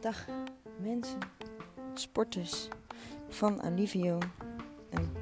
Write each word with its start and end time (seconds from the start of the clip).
Dag 0.00 0.26
mensen, 0.76 1.18
sporters 1.94 2.68
van 3.28 3.62
Alivio. 3.62 4.18
En 4.90 5.12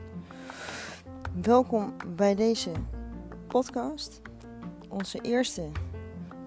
welkom 1.43 1.95
bij 2.17 2.35
deze 2.35 2.71
podcast. 3.47 4.21
Onze 4.89 5.21
eerste 5.21 5.69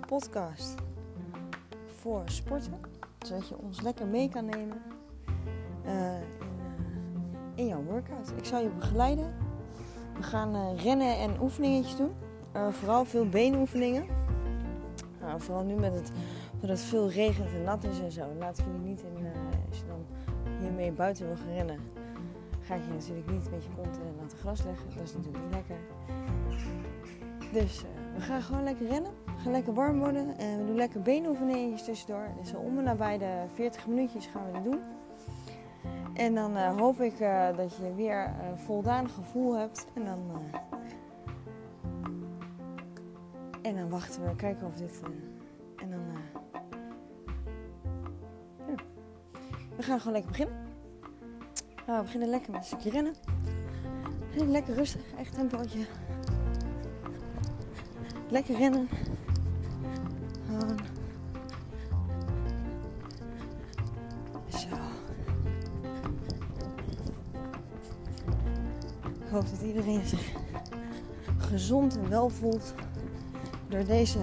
podcast 0.07 0.75
voor 1.85 2.21
sporten. 2.25 2.73
Zodat 3.19 3.47
je 3.47 3.57
ons 3.57 3.81
lekker 3.81 4.07
mee 4.07 4.29
kan 4.29 4.45
nemen 4.45 4.81
in, 5.83 5.91
uh, 5.91 6.21
in, 7.55 7.67
jouw 7.67 7.83
workout. 7.83 8.31
Ik 8.37 8.45
zal 8.45 8.61
je 8.61 8.69
begeleiden. 8.69 9.35
We 10.15 10.23
gaan 10.23 10.55
uh, 10.55 10.83
rennen 10.83 11.17
en 11.17 11.41
oefeningetjes 11.41 11.95
doen. 11.95 12.13
vooral 12.71 13.05
veel 13.05 13.29
beenoefeningen. 13.29 14.05
Nou, 15.19 15.41
vooral 15.41 15.63
nu 15.63 15.75
met 15.75 15.93
het 15.93 16.11
doordat 16.59 16.77
het 16.77 16.87
veel 16.87 17.09
regent 17.09 17.53
en 17.53 17.63
nat 17.63 17.83
is 17.83 17.99
en 17.99 18.11
zo. 18.11 18.25
Laat 18.39 18.57
ik 18.57 18.65
jullie 18.65 18.79
niet 18.79 19.01
in, 19.01 19.23
uh, 19.23 19.31
als 19.69 19.77
je 19.77 19.85
dan 19.87 20.05
hiermee 20.61 20.91
buiten 20.91 21.25
wil 21.25 21.35
gaan 21.35 21.53
rennen, 21.53 21.79
ga 22.61 22.75
je 22.75 22.81
natuurlijk 22.89 23.31
niet 23.31 23.51
met 23.51 23.63
je 23.63 23.69
kont 23.75 23.97
uh, 23.97 24.21
laten 24.21 24.37
gras 24.37 24.63
leggen. 24.63 24.85
Dat 24.95 25.03
is 25.03 25.13
natuurlijk 25.13 25.43
niet 25.43 25.53
lekker. 25.53 25.77
Dus 27.53 27.83
uh, 27.83 28.15
we 28.15 28.21
gaan 28.21 28.41
gewoon 28.41 28.63
lekker 28.63 28.87
rennen. 28.87 29.11
We 29.25 29.41
gaan 29.43 29.51
lekker 29.51 29.73
warm 29.73 29.99
worden. 29.99 30.37
En 30.37 30.57
we 30.57 30.65
doen 30.65 30.75
lekker 30.75 31.01
beenoefeningen 31.01 31.83
tussendoor. 31.83 32.27
Dus 32.41 32.53
om 32.53 32.77
en 32.77 32.83
nabij 32.83 33.17
de 33.17 33.43
40 33.53 33.87
minuutjes 33.87 34.25
gaan 34.25 34.45
we 34.45 34.51
dat 34.51 34.63
doen. 34.63 34.79
En 36.13 36.35
dan 36.35 36.57
hoop 36.57 37.01
ik 37.01 37.17
dat 37.55 37.75
je 37.75 37.93
weer 37.95 38.33
een 38.49 38.57
voldaan 38.57 39.09
gevoel 39.09 39.57
hebt. 39.57 39.87
En 39.93 40.05
dan, 40.05 40.19
en 43.61 43.75
dan 43.75 43.89
wachten 43.89 44.25
we 44.25 44.35
kijken 44.35 44.67
of 44.67 44.75
dit... 44.75 45.01
We 49.79 49.85
gaan 49.85 49.99
gewoon 49.99 50.13
lekker 50.13 50.31
beginnen. 50.31 50.55
Nou, 51.85 51.97
we 51.97 52.03
beginnen 52.03 52.29
lekker 52.29 52.51
met 52.51 52.59
een 52.59 52.65
stukje 52.65 52.89
rennen. 52.89 53.13
Lekker 54.35 54.73
rustig, 54.73 55.01
echt 55.17 55.33
tempootje. 55.33 55.85
Lekker 58.29 58.57
rennen. 58.57 58.87
Zo. 64.47 64.75
Ik 69.19 69.29
hoop 69.31 69.49
dat 69.49 69.61
iedereen 69.61 70.05
zich 70.05 70.31
gezond 71.37 71.97
en 71.97 72.09
wel 72.09 72.29
voelt 72.29 72.73
door 73.67 73.85
deze 73.85 74.19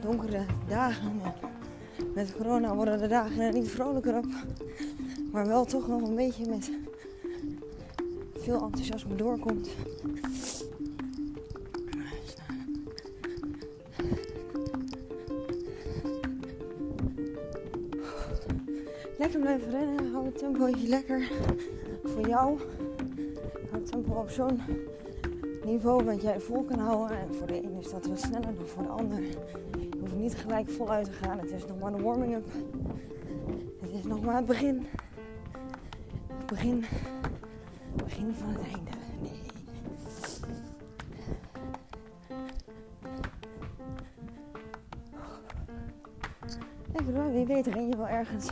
donkere 0.00 0.44
dagen 0.68 1.20
met 2.14 2.36
corona 2.36 2.74
worden 2.74 2.98
de 2.98 3.06
dagen 3.06 3.40
er 3.40 3.52
niet 3.52 3.68
vrolijker 3.68 4.16
op. 4.16 4.26
Maar 5.32 5.46
wel 5.46 5.64
toch 5.64 5.88
nog 5.88 6.02
een 6.02 6.14
beetje 6.14 6.48
met 6.48 6.70
veel 8.38 8.62
enthousiasme 8.62 9.14
doorkomt. 9.14 9.68
Lekker 19.18 19.40
blijven 19.40 19.70
rennen. 19.70 20.12
Hou 20.12 20.24
het 20.24 20.38
tempo 20.38 20.68
lekker 20.86 21.30
voor 22.04 22.28
jou. 22.28 22.58
Hou 23.70 23.82
het 23.82 23.90
tempo 23.90 24.12
op 24.12 24.30
zo'n 24.30 24.60
niveau 25.64 26.04
wat 26.04 26.22
jij 26.22 26.40
vol 26.40 26.62
kan 26.64 26.78
houden. 26.78 27.18
En 27.18 27.34
voor 27.34 27.46
de 27.46 27.62
ene 27.62 27.78
is 27.78 27.90
dat 27.90 28.06
wat 28.06 28.20
sneller 28.20 28.54
dan 28.54 28.66
voor 28.66 28.82
de 28.82 28.88
ander 28.88 29.22
niet 30.20 30.36
gelijk 30.36 30.70
voluit 30.70 31.04
te 31.04 31.12
gaan. 31.12 31.38
Het 31.38 31.50
is 31.50 31.66
nog 31.66 31.78
maar 31.78 31.92
de 31.92 32.02
warming-up. 32.02 32.44
Het 33.80 33.90
is 33.90 34.04
nog 34.04 34.22
maar 34.22 34.36
het 34.36 34.46
begin. 34.46 34.86
Het 36.36 36.46
begin, 36.46 36.84
het 37.94 38.04
begin 38.04 38.34
van 38.34 38.48
het 38.48 38.62
einde. 38.62 38.90
Nee. 39.20 39.40
Lekker 46.92 47.14
hoor, 47.14 47.32
wie 47.32 47.46
weet 47.46 47.66
ren 47.66 47.88
je 47.88 47.96
wel 47.96 48.08
ergens 48.08 48.50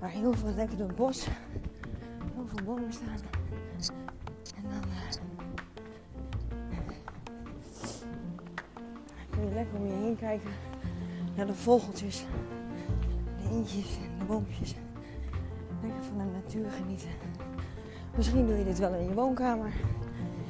waar 0.00 0.10
heel 0.10 0.32
veel 0.32 0.54
lekker 0.54 0.76
door 0.76 0.86
het 0.86 0.96
bos, 0.96 1.26
heel 2.34 2.46
veel 2.46 2.64
bomen 2.64 2.92
staan. 2.92 3.33
Kijken 10.24 10.50
naar 11.36 11.46
de 11.46 11.54
vogeltjes, 11.54 12.26
de 13.42 13.56
eentjes 13.56 13.96
en 13.96 14.18
de 14.18 14.24
boompjes. 14.24 14.74
Lekker 15.82 16.02
van 16.02 16.18
de 16.18 16.24
natuur 16.24 16.70
genieten. 16.70 17.08
Misschien 18.16 18.46
doe 18.46 18.58
je 18.58 18.64
dit 18.64 18.78
wel 18.78 18.94
in 18.94 19.08
je 19.08 19.14
woonkamer. 19.14 19.72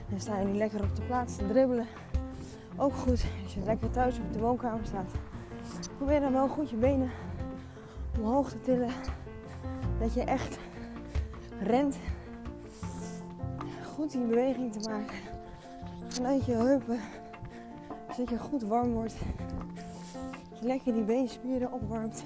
Dan 0.09 0.21
sta 0.21 0.39
je 0.39 0.47
nu 0.47 0.57
lekker 0.57 0.83
op 0.83 0.97
de 0.97 1.03
plaats 1.03 1.37
te 1.37 1.47
dribbelen. 1.47 1.87
Ook 2.77 2.93
goed 2.93 3.25
als 3.43 3.55
je 3.55 3.61
lekker 3.65 3.91
thuis 3.91 4.19
op 4.19 4.33
de 4.33 4.39
woonkamer 4.39 4.87
staat. 4.87 5.11
Probeer 5.97 6.21
dan 6.21 6.33
wel 6.33 6.49
goed 6.49 6.71
je 6.71 6.77
benen 6.77 7.11
omhoog 8.19 8.51
te 8.51 8.61
tillen. 8.61 8.91
Dat 10.01 10.15
je 10.15 10.25
echt 10.25 10.59
rent. 11.61 11.97
Goed 13.95 14.11
die 14.11 14.27
beweging 14.27 14.73
te 14.73 14.89
maken. 14.91 15.17
Vanuit 16.09 16.45
je 16.45 16.53
heupen 16.53 16.99
zodat 18.17 18.31
je 18.31 18.39
goed 18.39 18.63
warm 18.63 18.93
wordt. 18.93 19.15
Lekker 20.65 20.93
die 20.93 21.03
beenspieren 21.03 21.73
opwarmt. 21.73 22.25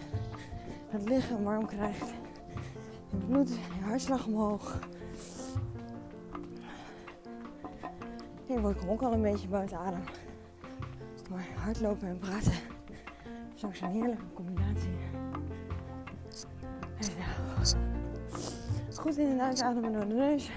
Het 0.89 1.09
lichaam 1.09 1.45
warm 1.45 1.67
krijgt. 1.67 2.13
Je 3.11 3.17
bloed, 3.17 3.49
je 3.49 3.85
hartslag 3.85 4.27
omhoog. 4.27 4.79
Nu 8.49 8.59
word 8.61 8.83
ik 8.83 8.91
ook 8.91 9.03
al 9.03 9.13
een 9.13 9.23
beetje 9.23 9.49
buiten 9.49 9.79
adem. 9.79 10.01
Maar 11.31 11.47
hardlopen 11.57 12.09
en 12.09 12.19
praten 12.19 12.53
is 13.55 13.65
ook 13.65 13.75
zo'n 13.75 13.91
heerlijke 13.91 14.33
combinatie. 14.35 14.97
Goed 18.95 19.17
in 19.17 19.31
en 19.31 19.41
uitademen 19.41 19.93
door 19.93 20.09
de 20.09 20.15
neus. 20.15 20.51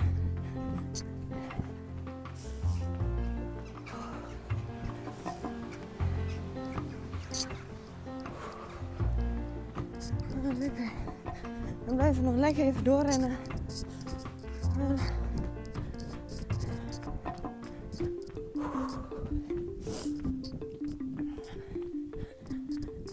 We 11.91 11.97
blijven 11.97 12.23
nog 12.23 12.35
lekker 12.35 12.63
even 12.63 12.83
doorrennen. 12.83 13.37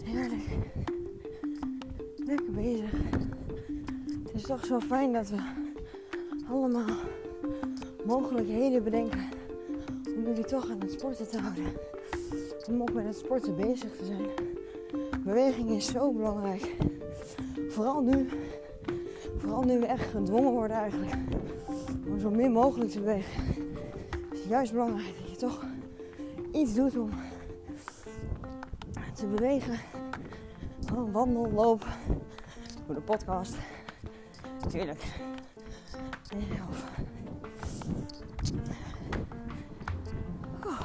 Heerlijk. 0.03 0.49
Lekker 2.17 2.51
bezig. 2.51 2.91
Het 4.23 4.33
is 4.33 4.41
toch 4.41 4.65
zo 4.65 4.79
fijn 4.79 5.13
dat 5.13 5.29
we 5.29 5.37
allemaal 6.49 6.95
mogelijkheden 8.05 8.83
bedenken 8.83 9.29
om 10.15 10.23
jullie 10.23 10.45
toch 10.45 10.69
aan 10.69 10.79
het 10.79 10.91
sporten 10.91 11.29
te 11.29 11.39
houden. 11.39 11.65
Om 12.67 12.81
ook 12.81 12.93
met 12.93 13.05
het 13.05 13.17
sporten 13.17 13.55
bezig 13.55 13.91
te 13.97 14.05
zijn. 14.05 14.27
Beweging 15.23 15.69
is 15.69 15.85
zo 15.85 16.11
belangrijk 16.11 16.75
vooral 17.79 18.01
nu, 18.01 18.29
vooral 19.49 19.67
nu 19.67 19.79
we 19.79 19.85
echt 19.85 20.09
gedwongen 20.09 20.51
worden 20.51 20.77
eigenlijk 20.77 21.13
om 22.07 22.19
zo 22.19 22.29
min 22.29 22.51
mogelijk 22.51 22.91
te 22.91 22.99
bewegen, 22.99 23.43
is 24.31 24.43
juist 24.47 24.71
belangrijk 24.71 25.15
dat 25.17 25.29
je 25.29 25.35
toch 25.35 25.65
iets 26.51 26.73
doet 26.73 26.97
om 26.97 27.09
te 29.13 29.27
bewegen. 29.27 29.79
Gewoon 30.85 31.11
wandel, 31.11 31.51
loop, 31.51 31.87
voor 32.85 32.95
de 32.95 33.01
podcast. 33.01 33.55
Natuurlijk. 34.61 35.03
Of... 36.69 36.85
Oh. 40.65 40.81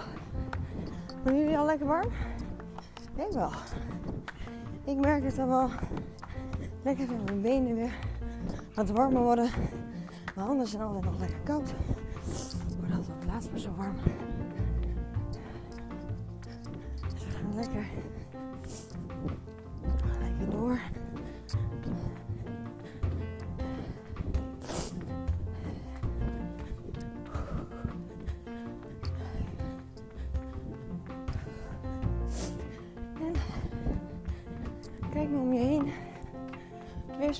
Jullie 1.24 1.58
al 1.58 1.66
lekker 1.66 1.86
warm? 1.86 2.10
Ik 2.94 3.16
denk 3.16 3.32
wel. 3.32 3.50
Ik 4.84 4.96
merk 4.96 5.24
het 5.24 5.36
dan 5.36 5.48
wel 5.48 5.70
Lekker 6.84 7.04
even 7.04 7.24
mijn 7.24 7.40
benen 7.40 7.74
weer 7.74 7.92
wat 8.74 8.90
warmer 8.90 9.22
worden. 9.22 9.50
Mijn 10.34 10.46
handen 10.46 10.66
zijn 10.66 10.82
altijd 10.82 11.04
nog 11.04 11.18
lekker 11.18 11.38
koud. 11.44 11.74
Altijd 12.80 13.08
op 13.08 13.24
laatst 13.26 13.50
maar 13.50 13.60
zo 13.60 13.74
warm. 13.76 13.94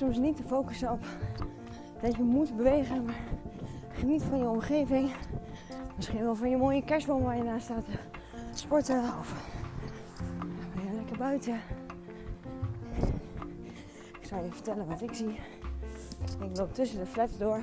Soms 0.05 0.25
niet 0.25 0.35
te 0.35 0.43
focussen 0.43 0.91
op 0.91 1.05
dat 2.01 2.15
je 2.15 2.23
moet 2.23 2.55
bewegen, 2.55 3.05
maar 3.05 3.15
geniet 3.91 4.23
van 4.23 4.37
je 4.37 4.49
omgeving. 4.49 5.11
Misschien 5.95 6.23
wel 6.23 6.35
van 6.35 6.49
je 6.49 6.57
mooie 6.57 6.83
kerstboom 6.83 7.23
waar 7.23 7.37
je 7.37 7.43
naast 7.43 7.63
staat 7.63 7.85
te 7.85 8.57
sporten 8.57 9.03
of 9.19 9.33
ben 10.75 10.95
lekker 10.95 11.17
buiten. 11.17 11.59
Ik 14.19 14.27
zal 14.27 14.43
je 14.43 14.51
vertellen 14.51 14.87
wat 14.87 15.01
ik 15.01 15.13
zie. 15.13 15.39
Ik 16.41 16.57
loop 16.57 16.73
tussen 16.73 16.99
de 16.99 17.05
flats 17.05 17.37
door. 17.37 17.57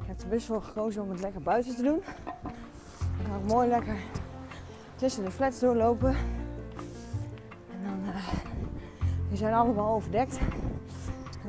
Ik 0.00 0.06
heb 0.06 0.20
er 0.20 0.28
best 0.28 0.46
voor 0.46 0.62
gekozen 0.62 1.02
om 1.02 1.10
het 1.10 1.20
lekker 1.20 1.42
buiten 1.42 1.76
te 1.76 1.82
doen. 1.82 1.98
Ik 2.98 3.26
ga 3.26 3.38
mooi 3.46 3.68
lekker 3.68 3.96
tussen 4.96 5.24
de 5.24 5.30
flats 5.30 5.60
doorlopen. 5.60 6.16
En 7.70 7.82
dan, 7.84 8.12
die 9.28 9.36
zijn 9.36 9.54
allemaal 9.54 9.94
overdekt 9.94 10.38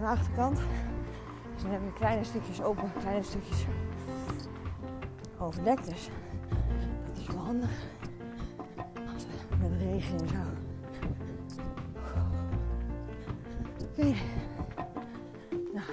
de 0.04 0.10
achterkant. 0.10 0.58
Dus 1.54 1.62
dan 1.62 1.72
heb 1.72 1.82
je 1.84 1.94
kleine 1.94 2.24
stukjes 2.24 2.62
open, 2.62 2.92
kleine 3.00 3.24
stukjes 3.24 3.66
overdekt. 5.40 5.86
Dus 5.86 6.10
dat 7.08 7.18
is 7.18 7.28
wel 7.28 7.44
handig. 7.44 7.70
Met 9.60 9.72
regen 9.80 10.20
en 10.20 10.28
zo. 10.28 10.36
Oké. 13.84 14.14
Nou. 15.74 15.86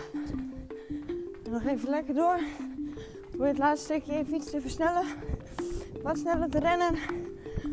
Nog 1.50 1.64
even 1.64 1.90
lekker 1.90 2.14
door. 2.14 2.38
Probeer 3.28 3.48
het 3.48 3.58
laatste 3.58 3.84
stukje 3.84 4.12
even 4.12 4.34
iets 4.34 4.50
te 4.50 4.60
versnellen. 4.60 5.04
Wat 6.02 6.18
sneller 6.18 6.50
te 6.50 6.58
rennen. 6.58 6.94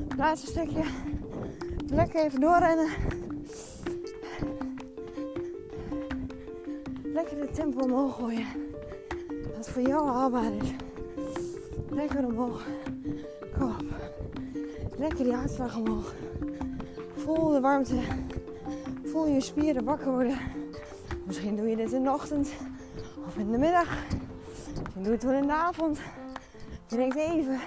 Het 0.07 0.17
laatste 0.17 0.47
stukje. 0.47 0.83
Lekker 1.87 2.25
even 2.25 2.39
doorrennen. 2.39 2.89
Tempo 7.57 7.83
omhoog 7.83 8.15
gooien. 8.15 8.45
Wat 9.55 9.69
voor 9.69 9.81
jou 9.81 10.07
haalbaar 10.07 10.51
is. 10.53 10.69
Lekker 11.89 12.25
omhoog. 12.25 12.65
Kom 13.57 13.69
op. 13.69 13.83
Lekker 14.97 15.23
die 15.23 15.33
hartslag 15.33 15.77
omhoog. 15.77 16.13
Voel 17.15 17.49
de 17.49 17.59
warmte. 17.59 17.99
Voel 19.03 19.27
je 19.27 19.41
spieren 19.41 19.83
wakker 19.83 20.11
worden. 20.11 20.37
Misschien 21.25 21.55
doe 21.55 21.67
je 21.67 21.75
dit 21.75 21.91
in 21.91 22.03
de 22.03 22.09
ochtend 22.09 22.49
of 23.27 23.37
in 23.37 23.51
de 23.51 23.57
middag. 23.57 23.89
Misschien 24.83 25.03
doe 25.03 25.11
je 25.11 25.11
het 25.11 25.23
wel 25.23 25.33
in 25.33 25.47
de 25.47 25.53
avond. 25.53 25.99
Je 26.87 26.95
denkt 26.95 27.15
even, 27.15 27.59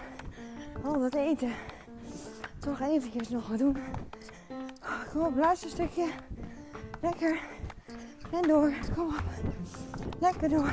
al 0.85 1.01
dat 1.01 1.15
eten, 1.15 1.53
toch 2.59 2.81
eventjes 2.81 3.29
nog 3.29 3.49
wat 3.49 3.59
doen. 3.59 3.77
Kom 5.13 5.25
op, 5.25 5.37
laatste 5.37 5.69
stukje. 5.69 6.07
Lekker. 7.01 7.41
En 8.33 8.43
door. 8.43 8.73
Kom 8.95 9.07
op. 9.07 9.50
Lekker 10.21 10.49
door. 10.49 10.73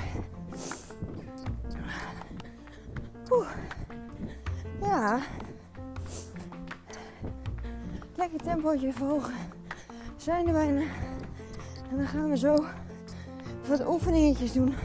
Oeh. 3.30 3.50
Ja. 4.82 5.20
Lekker 8.16 8.42
tempootje 8.44 8.94
verhogen. 8.94 9.34
Zijn 10.16 10.48
er 10.48 10.54
bijna. 10.54 10.82
En 11.90 11.98
dan 11.98 12.08
gaan 12.08 12.30
we 12.30 12.38
zo 12.38 12.66
wat 13.68 13.88
oefeningetjes 13.88 14.54
doen. 14.54 14.76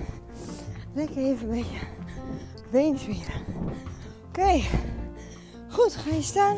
Lekker 0.94 1.17
even 1.17 1.49
een 1.49 1.55
beetje 1.55 1.79
beenspieren. 2.70 3.35
Oké. 4.29 4.62
Goed, 5.69 5.94
ga 5.97 6.14
je 6.14 6.23
staan. 6.23 6.56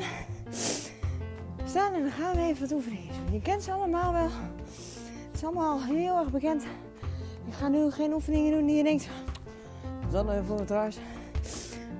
Staan 1.64 1.92
en 1.92 2.02
dan 2.02 2.10
gaan 2.10 2.34
we 2.34 2.42
even 2.42 2.60
wat 2.60 2.72
oefeningetjes 2.72 3.16
doen. 3.16 3.32
Je 3.32 3.40
kent 3.40 3.62
ze 3.62 3.72
allemaal 3.72 4.12
wel. 4.12 4.28
Het 5.26 5.34
is 5.34 5.44
allemaal 5.44 5.82
heel 5.82 6.18
erg 6.18 6.30
bekend. 6.30 6.64
Ik 7.54 7.60
ga 7.60 7.68
nu 7.68 7.90
geen 7.90 8.12
oefeningen 8.12 8.52
doen 8.52 8.66
die 8.66 8.76
je 8.76 8.82
denkt. 8.82 9.08
Dat 10.10 10.28
even 10.28 10.44
voor 10.44 10.58
het 10.58 10.68
huis. 10.68 10.98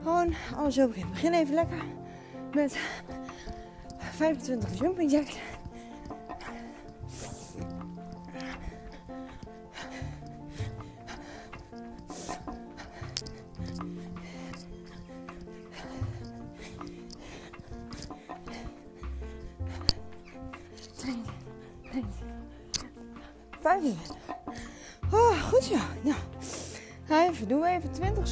Gewoon 0.03 0.35
alles 0.56 0.75
zo 0.75 0.87
beginnen. 0.87 1.12
Begin 1.12 1.33
even 1.33 1.55
lekker 1.55 1.83
met 2.55 2.79
25 3.99 4.79
jumping 4.79 5.11
jacks. 5.11 5.37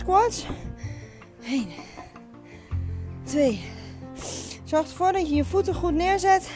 Squats. 0.02 0.46
1, 1.44 1.66
2. 3.22 3.60
Zorg 4.64 4.88
ervoor 4.88 5.12
dat 5.12 5.28
je 5.28 5.34
je 5.34 5.44
voeten 5.44 5.74
goed 5.74 5.94
neerzet. 5.94 6.50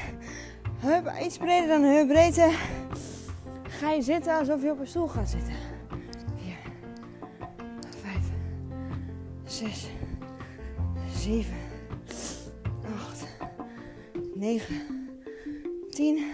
Heup 0.78 1.12
iets 1.24 1.36
breder 1.36 1.68
dan 1.68 1.82
heupbreedte. 1.82 2.50
Ga 3.62 3.90
je 3.90 4.02
zitten 4.02 4.38
alsof 4.38 4.62
je 4.62 4.70
op 4.70 4.80
een 4.80 4.86
stoel 4.86 5.08
gaat 5.08 5.28
zitten. 5.28 5.54
4, 6.36 6.56
5, 8.02 8.16
6, 9.44 9.90
7, 11.16 11.54
8, 13.08 13.26
9, 14.34 14.76
10, 15.90 16.24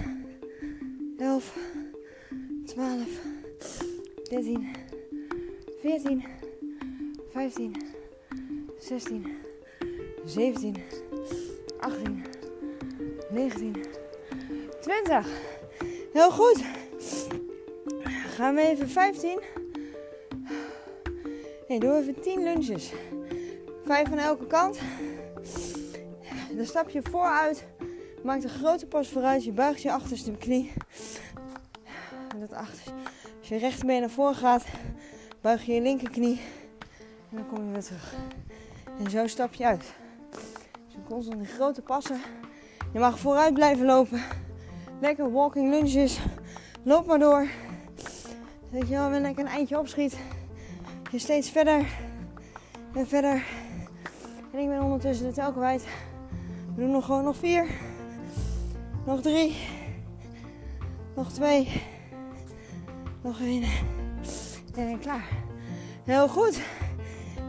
11, 1.18 1.56
12, 2.64 3.06
13, 4.28 4.68
14, 5.82 6.24
15, 7.32 7.76
16, 8.78 9.36
17, 10.24 10.76
18, 11.80 12.24
19, 13.30 13.84
20. 14.80 15.26
Heel 16.12 16.30
goed. 16.30 16.64
Gaan 18.36 18.54
we 18.54 18.60
even 18.60 18.88
15. 18.88 19.40
Nee, 21.68 21.80
doe 21.80 21.96
even 21.96 22.20
10 22.20 22.42
lunges. 22.42 22.92
5 23.84 24.12
aan 24.12 24.18
elke 24.18 24.46
kant. 24.46 24.78
Dan 26.56 26.66
stap 26.66 26.90
je 26.90 27.02
vooruit. 27.10 27.64
Maak 28.22 28.42
een 28.42 28.48
grote 28.48 28.86
pas 28.86 29.08
vooruit. 29.08 29.44
Je 29.44 29.52
buigt 29.52 29.82
je 29.82 29.92
achterste 29.92 30.32
knie. 30.32 30.72
Dat 32.40 32.52
achter. 32.52 32.92
Als 33.38 33.48
je 33.48 33.56
rechterbeen 33.56 34.00
naar 34.00 34.10
voren 34.10 34.34
gaat, 34.34 34.64
buig 35.40 35.64
je 35.64 35.72
je 35.72 35.80
linkerknie. 35.80 36.40
En 37.32 37.38
dan 37.38 37.46
kom 37.46 37.66
je 37.66 37.72
weer 37.72 37.82
terug. 37.82 38.14
En 38.98 39.10
zo 39.10 39.26
stap 39.26 39.54
je 39.54 39.66
uit. 39.66 39.92
Dus 40.86 40.96
constant 41.08 41.38
die 41.38 41.46
grote 41.46 41.82
passen. 41.82 42.20
Je 42.92 42.98
mag 42.98 43.18
vooruit 43.18 43.54
blijven 43.54 43.86
lopen. 43.86 44.22
Lekker 45.00 45.32
walking 45.32 45.70
lunges. 45.70 46.20
Loop 46.82 47.06
maar 47.06 47.18
door. 47.18 47.46
Dat 48.70 48.88
je 48.88 48.98
wel 48.98 49.10
lekker 49.10 49.44
een 49.44 49.50
eindje 49.50 49.78
opschiet. 49.78 50.18
Je 51.10 51.18
steeds 51.18 51.50
verder 51.50 51.86
en 52.94 53.06
verder. 53.06 53.44
En 54.52 54.58
ik 54.58 54.68
ben 54.68 54.82
ondertussen 54.82 55.26
de 55.26 55.32
tel 55.32 55.52
kwijt. 55.52 55.84
We 56.74 56.80
doen 56.80 56.90
nog 56.90 57.04
gewoon 57.04 57.24
nog 57.24 57.36
vier. 57.36 57.66
Nog 59.06 59.20
drie. 59.20 59.56
Nog 61.16 61.32
twee. 61.32 61.82
Nog 63.22 63.40
één. 63.40 63.64
En 64.74 64.98
klaar. 64.98 65.28
Heel 66.04 66.28
goed. 66.28 66.60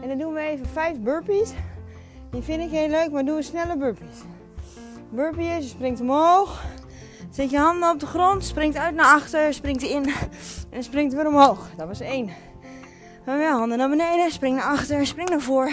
En 0.04 0.10
dan 0.10 0.18
doen 0.18 0.34
we 0.34 0.40
even 0.40 0.66
vijf 0.66 0.98
burpees. 0.98 1.52
Die 2.30 2.42
vind 2.42 2.62
ik 2.62 2.70
heel 2.70 2.88
leuk, 2.88 3.10
maar 3.10 3.24
doe 3.24 3.36
een 3.36 3.42
snelle 3.42 3.76
burpees. 3.76 4.16
Burpee 5.10 5.46
is, 5.46 5.64
je 5.64 5.70
springt 5.70 6.00
omhoog. 6.00 6.62
Zet 7.30 7.50
je 7.50 7.58
handen 7.58 7.90
op 7.90 8.00
de 8.00 8.06
grond, 8.06 8.44
springt 8.44 8.76
uit 8.76 8.94
naar 8.94 9.14
achter, 9.14 9.54
springt 9.54 9.82
in 9.82 10.12
en 10.70 10.82
springt 10.82 11.14
weer 11.14 11.26
omhoog. 11.26 11.70
Dat 11.76 11.86
was 11.86 12.00
één. 12.00 12.30
Dan 13.24 13.36
weer 13.36 13.50
handen 13.50 13.78
naar 13.78 13.88
beneden, 13.88 14.30
spring 14.30 14.56
naar 14.56 14.64
achter, 14.64 15.06
spring 15.06 15.28
naar 15.28 15.40
voor 15.40 15.70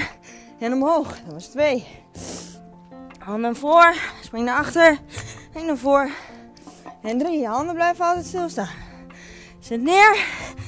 en 0.60 0.74
omhoog. 0.74 1.20
Dat 1.22 1.34
was 1.34 1.48
twee. 1.48 1.88
Handen 3.20 3.56
voor, 3.56 3.94
spring 4.22 4.46
naar 4.46 4.58
achter 4.58 4.98
en 5.54 5.66
naar 5.66 5.78
voor. 5.78 6.10
En 7.02 7.18
drie, 7.18 7.40
je 7.40 7.48
handen 7.48 7.76
blijven 7.76 8.06
altijd 8.06 8.26
stilstaan. 8.26 8.70
Zet 9.60 9.82
neer, 9.82 10.26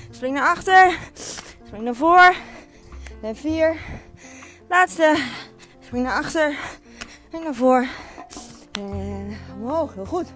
spring 0.10 0.34
naar 0.34 0.48
achter, 0.48 0.98
spring 1.63 1.84
naar 1.84 1.96
voor. 1.96 2.36
En 3.23 3.35
vier, 3.35 3.77
laatste, 4.69 5.23
spring 5.79 6.03
naar 6.03 6.17
achter 6.17 6.57
en 7.31 7.43
naar 7.43 7.53
voor. 7.53 7.87
En 8.71 9.37
omhoog, 9.55 9.93
heel 9.93 10.05
goed. 10.05 10.33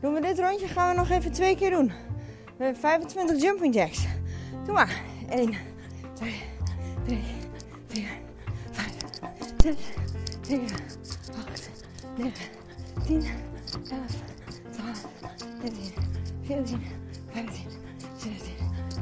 Doen 0.00 0.14
we 0.14 0.20
dit 0.20 0.38
rondje, 0.38 0.66
gaan 0.66 0.88
we 0.88 0.94
nog 0.94 1.10
even 1.10 1.32
twee 1.32 1.56
keer 1.56 1.70
doen. 1.70 1.92
We 2.56 2.64
hebben 2.64 2.80
25 2.80 3.42
jumping 3.42 3.74
jacks. 3.74 4.06
Doe 4.64 4.74
maar. 4.74 5.02
1, 5.28 5.54
2, 6.14 6.34
3, 7.04 7.22
4, 7.86 8.08
5, 8.70 8.92
6, 9.62 9.74
7, 10.42 10.66
8, 11.38 11.70
9, 12.16 12.32
10, 13.06 13.16
11, 13.16 13.30
12, 14.70 15.06
13, 15.62 15.82
14, 16.46 16.82
15, 17.32 17.66
16, 18.16 18.42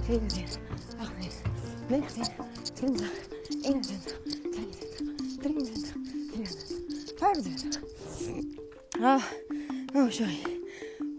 17, 0.06 0.45
18, 0.99 1.30
19, 1.88 2.25
20, 2.76 3.11
21, 3.62 4.21
22, 5.40 5.40
23, 5.40 5.95
24, 6.33 7.18
25. 7.18 7.80
Ah, 9.00 9.23
oh, 9.95 10.11
sorry. 10.11 10.38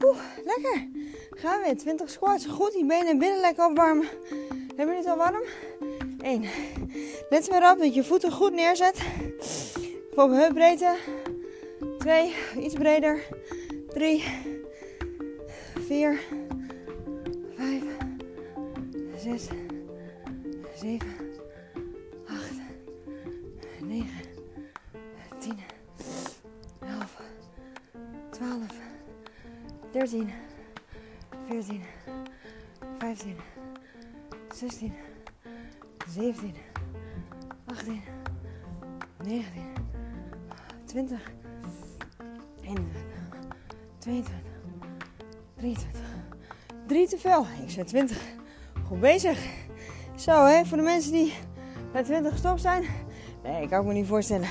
Oeh, 0.04 0.18
lekker. 0.46 0.90
Gaan 1.30 1.60
we 1.60 1.66
weer. 1.66 1.78
20 1.78 2.10
squats. 2.10 2.46
Goed, 2.46 2.72
die 2.72 2.86
benen 2.86 3.18
binnen 3.18 3.40
lekker 3.40 3.66
opwarmen. 3.66 4.08
Hebben 4.76 4.96
jullie 4.96 4.96
het 4.96 5.08
al 5.08 5.18
warm? 5.18 5.44
1. 6.22 6.46
Let 7.30 7.48
weer 7.48 7.72
op 7.72 7.80
dat 7.80 7.94
je 7.94 8.04
voeten 8.04 8.32
goed 8.32 8.54
neerzet. 8.54 9.02
Op 10.16 10.32
heupbreedte. 10.32 10.96
2. 11.98 12.34
Iets 12.60 12.74
breder. 12.74 13.24
3. 13.94 14.24
4. 15.88 16.20
13. 30.08 30.32
14. 31.48 31.84
15. 33.00 33.36
16. 34.54 34.94
17, 36.10 36.54
18, 37.66 38.02
19, 39.24 39.64
20, 40.86 41.32
21, 42.62 43.02
22, 44.00 44.34
23. 45.56 46.02
3 46.88 47.08
te 47.08 47.18
veel. 47.18 47.46
Ik 47.64 47.70
zei 47.70 47.86
20. 47.86 48.22
Goed 48.86 49.00
bezig. 49.00 49.48
Zo, 50.16 50.46
hè, 50.46 50.66
voor 50.66 50.78
de 50.78 50.84
mensen 50.84 51.12
die 51.12 51.34
bij 51.92 52.04
20 52.04 52.32
gestopt 52.32 52.62
zijn. 52.62 52.86
Nee, 53.44 53.62
ik 53.62 53.70
kan 53.70 53.86
me 53.86 53.94
niet 53.94 54.08
voorstellen. 54.08 54.48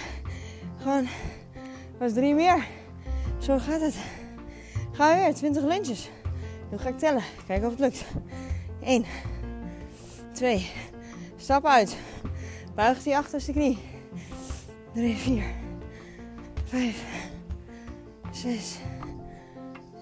Gewoon, 0.78 1.06
was 1.98 2.12
drie 2.12 2.34
meer. 2.34 2.66
Zo 3.38 3.58
gaat 3.58 3.80
het. 3.80 4.15
We 4.96 5.14
weer, 5.14 5.34
20 5.34 5.62
lunches. 5.62 6.10
Nu 6.70 6.78
ga 6.78 6.88
ik 6.88 6.98
tellen. 6.98 7.22
Kijken 7.46 7.66
of 7.66 7.72
het 7.72 7.80
lukt. 7.80 8.04
1, 8.82 9.04
2, 10.32 10.70
Stap 11.36 11.64
uit. 11.66 11.96
Buig 12.74 13.02
die 13.02 13.16
achterste 13.16 13.52
knie. 13.52 13.78
3, 14.94 15.16
4, 15.16 15.44
5, 16.64 17.04
6, 18.32 18.76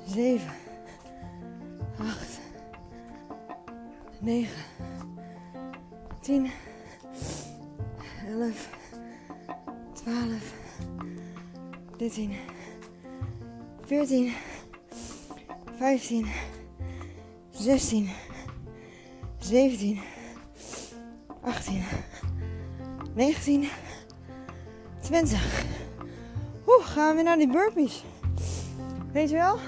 7, 0.06 0.50
8, 1.98 2.40
9, 4.20 4.48
10, 6.20 6.50
11, 8.26 8.68
12, 9.92 10.54
13, 11.96 12.36
14, 13.84 14.32
15, 15.76 16.26
16, 17.50 18.10
17, 19.38 20.00
18, 21.42 21.82
19, 23.14 23.68
20. 25.00 25.64
Oeh, 26.66 26.86
gaan 26.86 27.08
we 27.08 27.14
weer 27.14 27.24
naar 27.24 27.36
die 27.36 27.52
burpees. 27.52 28.04
Weet 29.12 29.30
je 29.30 29.36
wel? 29.36 29.58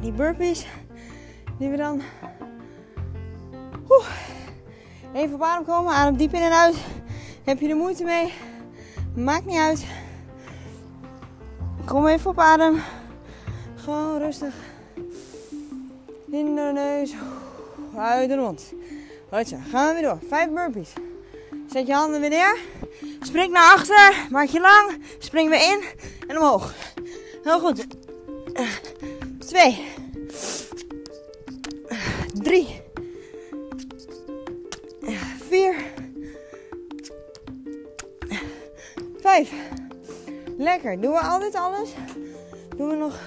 Die 0.00 0.12
burpees 0.12 0.66
die 1.58 1.68
we 1.68 1.76
dan... 1.76 2.00
Oeh, 3.88 4.06
even 5.14 5.34
op 5.34 5.42
adem 5.42 5.64
komen, 5.64 5.92
adem 5.92 6.16
diep 6.16 6.32
in 6.32 6.42
en 6.42 6.52
uit. 6.52 6.76
Heb 7.44 7.60
je 7.60 7.68
er 7.68 7.76
moeite 7.76 8.04
mee? 8.04 8.32
Maakt 9.14 9.46
niet 9.46 9.58
uit. 9.58 9.86
Kom 11.84 12.06
even 12.06 12.30
op 12.30 12.38
adem. 12.38 12.80
Gewoon 13.88 14.18
rustig. 14.18 14.54
In 16.30 16.54
de 16.54 16.70
neus. 16.74 17.14
Uit 17.96 18.28
de 18.28 18.36
mond. 18.36 18.72
Goed 19.32 19.48
zo, 19.48 19.56
gaan 19.70 19.86
we 19.86 20.00
weer 20.00 20.02
door. 20.02 20.18
Vijf 20.28 20.50
burpees. 20.50 20.92
Zet 21.70 21.86
je 21.86 21.92
handen 21.92 22.20
weer 22.20 22.30
neer. 22.30 22.58
Spring 23.20 23.52
naar 23.52 23.74
achter. 23.74 24.26
Maak 24.30 24.48
je 24.48 24.60
lang. 24.60 25.02
Spring 25.18 25.50
weer 25.50 25.60
in. 25.60 25.84
En 26.26 26.38
omhoog. 26.38 26.74
Heel 27.42 27.60
goed. 27.60 27.86
Twee. 29.38 29.86
Drie. 32.32 32.80
Vier. 35.48 35.74
Vijf. 39.20 39.52
Lekker. 40.56 41.00
Doen 41.00 41.12
we 41.12 41.20
altijd 41.20 41.54
alles? 41.54 41.90
Doen 42.76 42.88
we 42.88 42.94
nog 42.94 43.18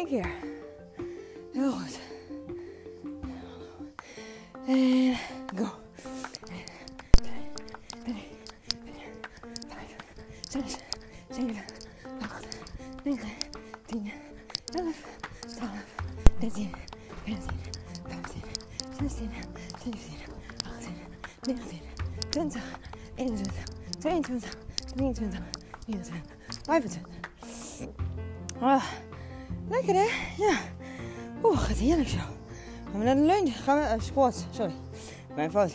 één 0.00 0.08
keer. 0.08 0.30
Heel 1.52 1.70
goed. 1.70 1.98
En 4.66 5.16
lunge. 34.00 34.12
Gaan 34.14 34.24
we, 34.24 34.30
uh, 34.30 34.32
squat, 34.32 34.46
sorry. 34.50 34.74
Mijn 35.34 35.50
fout. 35.50 35.74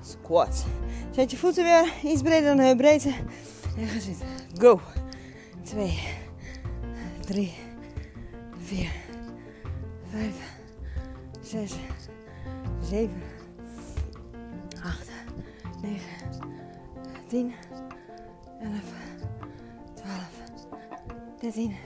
Squat. 0.00 0.66
Zet 1.10 1.30
je 1.30 1.36
voeten 1.36 1.64
weer 1.64 1.92
iets 2.12 2.22
breder 2.22 2.44
dan 2.48 2.56
de 2.56 2.62
heupbreedte. 2.62 3.14
En 3.76 3.86
ga 3.86 4.00
zitten. 4.00 4.26
Go. 4.58 4.80
2, 5.62 5.98
3, 7.20 7.54
4, 8.58 8.92
5, 10.10 10.34
6, 11.42 11.74
7, 12.82 13.22
8, 14.84 15.10
9, 15.82 16.00
10, 17.28 17.54
11, 18.60 18.80
12, 19.94 20.30
13, 21.40 21.76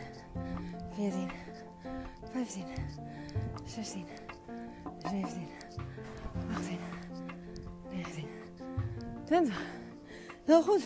14, 0.96 1.30
15, 2.32 2.64
16, 3.64 4.04
17, 4.98 5.48
18, 6.54 6.78
19, 7.92 8.24
20. 9.24 9.54
Heel 10.44 10.62
goed. 10.62 10.82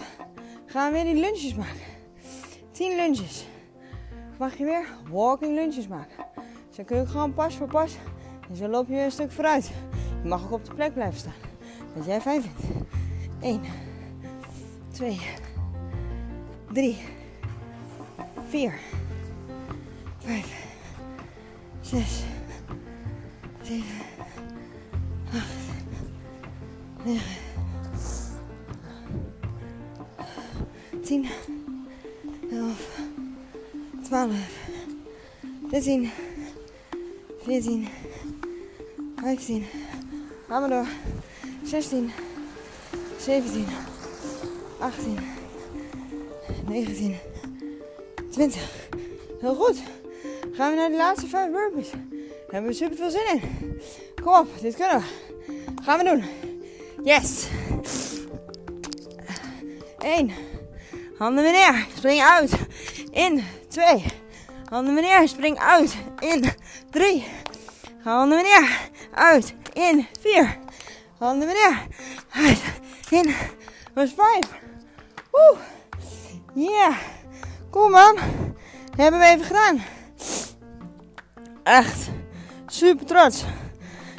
Gaan 0.66 0.92
we 0.92 1.02
weer 1.02 1.12
die 1.12 1.21
lunches 1.21 1.54
maken. 1.54 1.80
10 2.73 2.97
lunches. 2.97 3.47
Mag 4.38 4.56
je 4.56 4.64
weer 4.64 4.87
walking 5.11 5.54
lunches 5.54 5.88
maken. 5.88 6.25
Dus 6.68 6.76
dan 6.76 6.85
kun 6.85 6.97
je 6.97 7.06
gewoon 7.06 7.35
pas 7.35 7.56
voor 7.56 7.66
pas. 7.68 7.97
En 8.49 8.56
zo 8.56 8.68
loop 8.68 8.88
je 8.88 8.94
weer 8.94 9.04
een 9.04 9.11
stuk 9.11 9.33
vooruit. 9.33 9.71
Je 10.23 10.28
mag 10.28 10.44
ook 10.44 10.52
op 10.52 10.64
de 10.64 10.75
plek 10.75 10.94
blijven 10.94 11.18
staan. 11.18 11.33
Dat 11.94 12.04
jij 12.04 12.21
fijn 12.21 12.42
vindt. 12.42 12.87
1, 13.40 13.61
2, 14.90 15.21
3, 16.73 16.99
4, 18.49 18.78
5, 20.18 20.66
6, 21.80 22.25
7, 23.62 23.85
8, 23.85 24.13
9, 27.04 27.20
10, 31.02 31.26
11, 32.50 32.98
12, 34.02 34.30
13, 35.70 36.10
14, 37.42 37.88
15, 39.16 39.66
gaan 40.48 40.62
we 40.62 40.68
door, 40.68 40.86
16, 41.64 42.10
17, 43.18 43.66
18, 44.78 45.18
19, 46.68 47.16
20. 48.30 48.88
Heel 49.40 49.54
goed. 49.54 49.82
Gaan 50.52 50.70
we 50.70 50.76
naar 50.76 50.90
de 50.90 50.96
laatste 50.96 51.26
5 51.26 51.50
burpees. 51.50 51.90
Daar 51.90 52.00
hebben 52.48 52.70
we 52.70 52.76
super 52.76 52.96
veel 52.96 53.10
zin 53.10 53.26
in. 53.32 53.40
Kom 54.22 54.34
op, 54.34 54.48
dit 54.60 54.76
kunnen 54.76 54.98
we. 54.98 55.23
Gaan 55.84 55.98
we 55.98 56.04
doen. 56.04 56.24
Yes. 57.04 57.46
1. 59.98 60.32
Handen 61.18 61.44
weer 61.44 61.52
neer. 61.52 61.86
Spring 61.96 62.22
uit. 62.22 62.52
In. 63.10 63.44
2. 63.68 64.04
Handen 64.68 64.94
meneer, 64.94 65.28
spring 65.28 65.58
uit. 65.58 65.96
In 66.18 66.44
3. 66.90 67.24
Handen 68.02 68.36
meneer, 68.36 68.90
uit. 69.14 69.54
In 69.72 70.06
4. 70.20 70.58
Handen 71.18 71.46
meneer, 71.48 71.86
uit. 72.30 72.62
In. 73.10 73.34
Was 73.94 74.14
5. 74.16 74.38
Woe. 75.30 75.56
Yeah. 76.54 76.96
Kom 77.70 77.90
man. 77.90 78.18
Hebben 78.96 79.20
we 79.20 79.26
even 79.26 79.44
gedaan. 79.44 79.82
Echt. 81.62 82.08
Super 82.66 83.06
trots. 83.06 83.44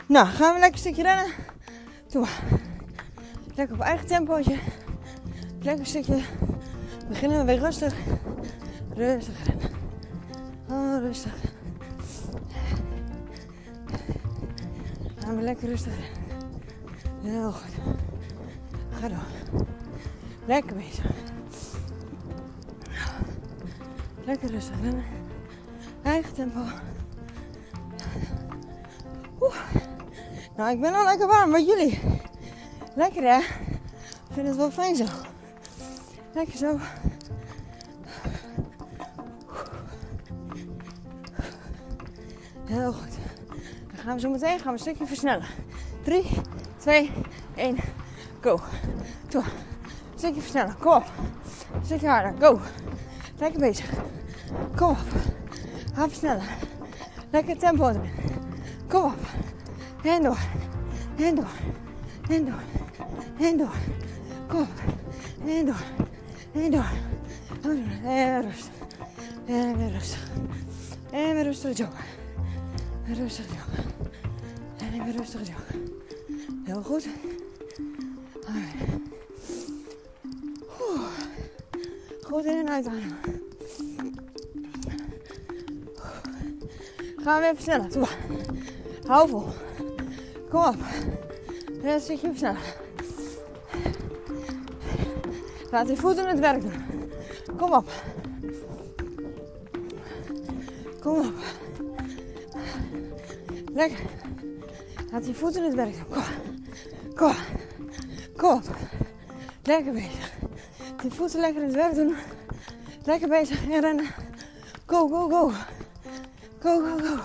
Nou, 0.08 0.28
gaan 0.28 0.54
we 0.54 0.60
lekker 0.60 0.72
een 0.72 0.78
stukje 0.78 1.04
rennen. 1.04 1.45
Lekker 3.56 3.76
op 3.76 3.82
eigen 3.82 4.08
tempootje. 4.08 4.60
Lekker 5.62 5.86
stukje. 5.86 6.22
Beginnen 7.08 7.38
we 7.38 7.46
weer 7.46 7.60
rustig. 7.60 7.94
Rustig 8.94 9.46
rennen. 9.46 9.70
Oh, 10.70 11.02
rustig. 11.02 11.34
Gaan 15.18 15.36
we 15.36 15.42
lekker 15.42 15.68
rustig 15.68 15.94
rennen. 15.94 16.44
Heel 17.22 17.52
goed. 17.52 17.72
Ga 18.92 19.08
door. 19.08 19.26
Lekker 20.46 20.76
bezig. 20.76 21.06
Lekker 24.26 24.52
rustig 24.52 24.76
rennen. 24.82 25.04
Eigen 26.04 26.34
tempo. 26.34 26.60
Oeh. 29.40 29.94
Nou, 30.56 30.72
ik 30.72 30.82
ben 30.82 30.94
al 30.94 31.04
lekker 31.04 31.28
warm. 31.28 31.52
Wat 31.52 31.66
jullie? 31.66 32.00
Lekker 32.96 33.24
hè? 33.24 33.38
Ik 33.38 34.32
vind 34.32 34.48
het 34.48 34.56
wel 34.56 34.72
fijn 34.72 34.96
zo. 34.96 35.06
Lekker 36.34 36.58
zo. 36.58 36.80
Heel 42.66 42.94
goed. 42.94 43.18
Dan 43.88 43.98
gaan 43.98 44.16
we 44.16 44.20
zo 44.20 44.30
meteen 44.30 44.60
gaan 44.60 44.66
we 44.66 44.72
een 44.72 44.80
stukje 44.80 45.06
versnellen. 45.06 45.46
3, 46.04 46.26
2, 46.78 47.12
1, 47.56 47.78
go. 48.42 48.60
Toe. 49.28 49.44
Een 49.44 50.20
stukje 50.20 50.42
versnellen. 50.42 50.78
Kom 50.80 50.94
op. 50.94 51.12
Een 51.74 51.86
stukje 51.86 52.08
harder. 52.08 52.34
Go. 52.40 52.60
Lekker 53.38 53.60
bezig. 53.60 53.90
Kom 54.76 54.90
op. 54.90 54.98
Ga 55.94 56.08
versnellen. 56.08 56.44
Lekker 57.30 57.58
tempo 57.58 57.88
erin. 57.88 58.10
Kom 58.88 59.04
op. 59.04 59.25
En 60.06 60.22
door. 60.22 60.38
En 61.16 61.36
door. 61.36 61.50
En 62.30 62.46
door. 62.46 62.62
En 63.40 63.58
door. 63.58 63.76
Kom. 64.48 64.68
En 65.46 65.66
door. 65.66 65.84
En 66.52 66.72
door. 66.72 66.90
En 68.04 68.42
rustig. 68.42 68.72
En 69.46 69.78
weer 69.78 69.92
rustig. 69.92 70.30
En 71.12 71.34
weer 71.34 71.44
rustig 71.44 71.78
joggen. 71.78 72.06
Rustig 73.08 73.46
joggen. 73.46 73.84
En 74.78 75.04
weer 75.04 75.16
rustig 75.16 75.48
joggen. 75.48 75.94
Heel 76.64 76.84
goed. 76.84 77.08
Goed 82.22 82.46
in 82.46 82.58
en 82.58 82.70
uitademen. 82.70 83.18
Gaan 87.16 87.42
we 87.42 87.48
even 87.48 87.64
sneller. 87.64 88.18
Hou 89.08 89.30
vol. 89.30 89.46
Kom 90.56 90.66
op. 90.66 90.76
Een 91.84 92.00
stukje 92.00 92.28
versnellen. 92.28 92.62
Laat 95.72 95.88
je 95.90 95.96
voeten 95.96 96.28
het 96.28 96.40
werk 96.40 96.62
doen. 96.62 96.74
Kom 97.58 97.74
op. 97.74 97.90
Kom 101.02 101.18
op. 101.18 101.34
Lekker. 103.74 104.00
Laat 105.12 105.26
je 105.26 105.34
voeten 105.34 105.64
het 105.64 105.76
werk 105.76 105.94
doen. 105.94 106.06
Kom. 106.10 106.24
Kom. 107.16 107.36
Kom 108.38 108.52
op. 108.52 108.76
Lekker 109.64 109.94
bezig. 109.94 110.32
Je 111.04 111.12
voeten 111.12 111.40
lekker 111.40 111.64
het 111.64 111.74
werk 111.74 111.96
doen. 111.96 112.16
Lekker 113.04 113.30
bezig 113.30 113.70
en 113.70 113.82
rennen. 113.82 114.06
Go, 114.86 115.08
go, 115.08 115.30
go. 115.30 115.52
Go, 116.60 116.80
go, 116.80 116.98
go. 116.98 117.20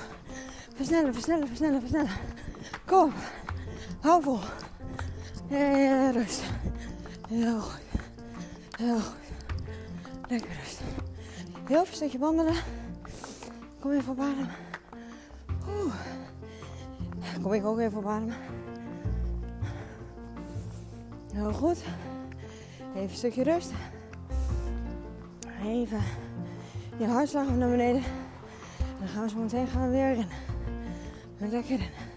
Versnellen, 0.74 1.14
versnellen, 1.14 1.48
versnellen, 1.48 1.80
versnellen. 1.80 2.29
Kom. 2.90 3.12
Hou 4.00 4.22
vol. 4.22 4.38
En 5.48 6.12
rust. 6.12 6.42
Heel 7.28 7.60
goed. 7.60 7.80
Heel 8.78 9.00
goed. 9.00 9.14
Lekker 10.28 10.50
rust. 10.60 10.80
Heel 11.66 11.84
stukje 11.90 12.18
wandelen. 12.18 12.54
Kom 13.80 13.92
even 13.92 14.12
op 14.12 14.20
adem. 14.20 14.48
Oeh. 15.68 15.94
Kom 17.42 17.52
ik 17.52 17.64
ook 17.64 17.78
even 17.78 17.98
op 17.98 18.06
adem. 18.06 18.32
Heel 21.32 21.52
goed. 21.52 21.84
Even 22.94 23.02
een 23.02 23.10
stukje 23.10 23.42
rust. 23.42 23.70
Even 25.64 26.02
je 26.98 27.06
hartslag 27.06 27.48
naar 27.48 27.70
beneden. 27.70 28.02
En 28.02 28.98
dan 28.98 29.08
gaan 29.08 29.22
we 29.22 29.28
zo 29.28 29.36
meteen 29.36 29.66
gaan 29.66 29.82
we 29.82 29.90
weer 29.90 30.14
rennen. 30.14 30.28
Lekker 31.38 31.76
rennen. 31.76 32.09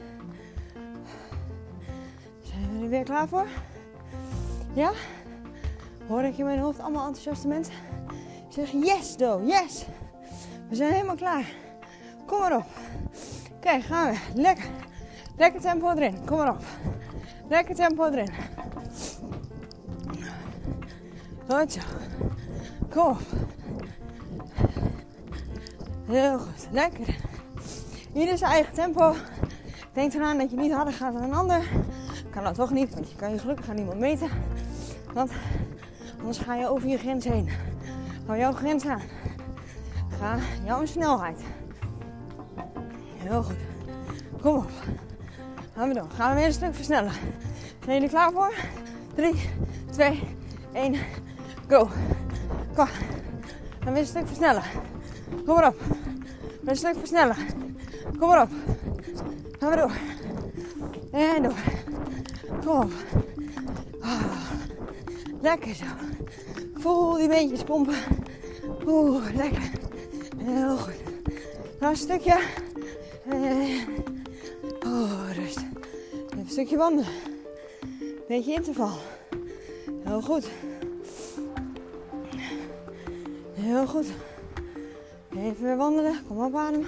Er 2.84 2.90
weer 2.90 3.04
klaar 3.04 3.28
voor? 3.28 3.48
Ja? 4.74 4.92
Hoor 6.08 6.24
ik 6.24 6.38
in 6.38 6.46
mijn 6.46 6.60
hoofd 6.60 6.80
allemaal 6.80 7.06
enthousiaste 7.08 7.48
mensen? 7.48 7.74
Ik 8.48 8.54
zeg 8.54 8.72
yes, 8.72 9.18
Do, 9.18 9.42
yes. 9.46 9.86
We 10.70 10.76
zijn 10.76 10.92
helemaal 10.94 11.16
klaar. 11.16 11.46
Kom 12.26 12.40
maar 12.40 12.56
op. 12.56 12.66
Kijk, 13.60 13.84
gaan 13.84 14.12
we. 14.12 14.18
Lekker. 14.42 14.66
Lekker 15.38 15.62
tempo 15.62 15.92
erin. 15.92 16.26
Kom 16.26 16.38
maar 16.38 16.50
op. 16.50 16.64
Lekker 17.50 17.76
tempo 17.76 18.06
erin. 18.06 18.30
Goed 21.48 21.72
zo. 21.72 21.80
Kom 22.90 23.08
op. 23.08 23.22
Heel 26.06 26.38
goed. 26.38 26.68
Lekker. 26.72 27.16
Ieder 28.14 28.38
zijn 28.38 28.52
eigen 28.52 28.74
tempo. 28.74 29.16
Denk 29.94 30.14
eraan 30.14 30.38
dat 30.38 30.52
je 30.52 30.58
niet 30.58 30.74
harder 30.74 30.94
gaat 30.94 31.14
dan 31.14 31.24
een 31.24 31.34
ander. 31.34 31.68
Kan 32.34 32.44
dat 32.44 32.56
toch 32.56 32.72
niet, 32.72 32.94
want 32.94 33.10
je 33.10 33.16
kan 33.16 33.32
je 33.32 33.40
gelukkig 33.40 33.70
aan 33.70 33.76
niemand 33.76 34.00
meten. 34.00 34.30
Want 35.14 35.32
anders 36.20 36.38
ga 36.38 36.56
je 36.56 36.70
over 36.70 36.88
je 36.88 36.98
grens 36.98 37.26
heen. 37.26 37.50
Hou 38.26 38.40
jouw 38.40 38.52
grens 38.52 38.86
aan. 38.86 39.02
Ga 40.20 40.38
jouw 40.66 40.86
snelheid. 40.86 41.42
Heel 43.18 43.44
goed. 43.44 43.56
Kom 44.42 44.56
op. 44.56 44.72
Gaan 45.76 45.88
we 45.88 45.94
door. 45.94 46.10
Gaan 46.16 46.30
we 46.30 46.36
weer 46.36 46.46
een 46.46 46.54
stuk 46.54 46.76
versnellen. 46.76 47.12
Zijn 47.84 47.96
jullie 47.96 48.10
klaar 48.10 48.32
voor? 48.32 48.54
3, 49.16 49.50
2, 49.92 50.24
1, 50.74 50.96
go. 51.68 51.90
Kom. 52.76 52.88
We 53.80 53.92
weer 53.92 53.98
een 53.98 54.06
stuk 54.06 54.28
versnellen. 54.28 54.64
Kom 55.46 55.56
maar 55.56 55.68
op. 55.68 55.80
Weer 56.62 56.70
een 56.70 56.76
stuk 56.76 56.98
versnellen. 56.98 57.36
Kom 58.20 58.28
maar 58.28 58.42
op. 58.42 58.50
Gaan 59.60 59.70
we 59.70 59.76
door. 59.76 59.92
En 61.12 61.44
door. 61.44 61.73
Kom. 62.66 62.92
Ah, 64.02 64.52
lekker 65.42 65.76
zo. 65.76 65.86
Voel 66.74 67.14
die 67.14 67.28
beentjes 67.28 67.64
pompen. 67.64 67.96
Oeh, 68.88 69.36
lekker. 69.36 69.72
Heel 70.38 70.78
goed. 70.78 70.94
Nog 71.80 71.90
een 71.90 71.96
stukje. 71.98 72.40
Oh, 74.86 75.30
rust. 75.34 75.58
Even 75.58 76.40
een 76.40 76.50
stukje 76.50 76.78
wandelen. 76.78 77.12
Beetje 78.28 78.54
interval. 78.54 78.98
Heel 80.04 80.22
goed. 80.22 80.50
Heel 83.54 83.88
goed. 83.88 84.08
Even 85.36 85.64
weer 85.64 85.78
wandelen. 85.78 86.26
Kom 86.28 86.46
op, 86.46 86.56
adem. 86.56 86.86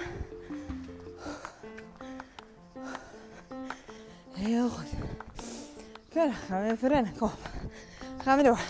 Heel 4.32 4.68
goed. 4.68 5.05
Verder 6.16 6.34
gaan 6.34 6.62
we 6.62 6.70
even 6.70 6.88
rennen. 6.88 7.12
Kom. 7.18 7.30
Gaan 8.22 8.36
we 8.36 8.42
door. 8.42 8.60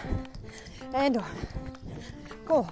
En 0.92 1.12
door. 1.12 1.24
Kom. 2.44 2.66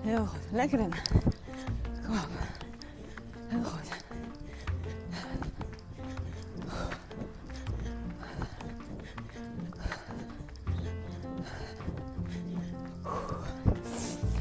Heel 0.00 0.26
goed. 0.26 0.38
Lekker 0.50 0.78
rennen. 0.78 0.98
Kom 2.06 2.14
op. 2.14 2.28
Heel 3.48 3.64
goed. 3.64 3.88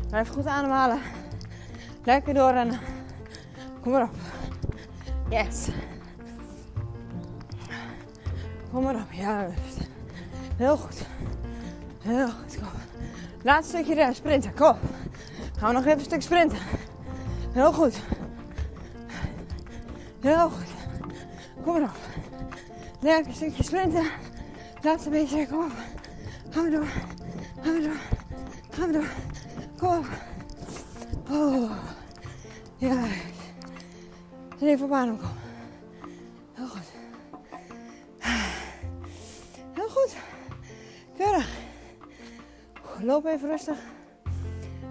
Blijf 0.10 0.30
goed 0.30 0.46
ademhalen. 0.46 1.00
Lekker 2.04 2.34
doorrennen. 2.34 2.80
Kom 3.82 3.92
maar 3.92 4.04
op. 4.04 4.16
Yes. 5.30 5.70
Kom 8.78 8.86
maar 8.86 8.96
op. 8.96 9.12
Juist. 9.12 9.78
Heel 10.56 10.78
goed. 10.78 11.02
Heel 12.02 12.30
goed, 12.30 12.58
kom. 12.58 12.80
Laatste 13.44 13.76
stukje 13.76 13.94
rennen, 13.94 14.16
sprinten, 14.16 14.54
kom. 14.54 14.76
Gaan 15.58 15.68
we 15.68 15.74
nog 15.74 15.86
even 15.86 16.00
een 16.00 16.06
stuk 16.06 16.22
sprinten. 16.22 16.58
Heel 17.52 17.74
goed. 17.74 18.00
Heel 20.22 20.50
goed. 20.50 20.68
Kom 21.64 21.74
maar 21.74 21.82
op. 21.82 21.96
Lekker 23.00 23.34
stukje 23.34 23.64
sprinten. 23.64 24.06
Laatste 24.82 25.10
beetje, 25.10 25.48
kom 25.48 25.64
op. 25.64 25.72
Gaan 26.50 26.64
we 26.64 26.70
door. 26.70 26.88
Gaan 27.62 27.74
we 27.74 27.82
door. 27.82 28.00
Gaan 28.70 28.88
we 28.88 28.94
door. 28.94 29.08
Kom 29.78 29.98
op. 29.98 30.08
Oh. 31.30 31.72
Ja. 32.76 33.04
Even 34.60 34.86
op 34.86 34.92
adem 34.92 35.18
komen. 35.18 35.47
Loop 43.08 43.26
even 43.26 43.50
rustig. 43.50 43.78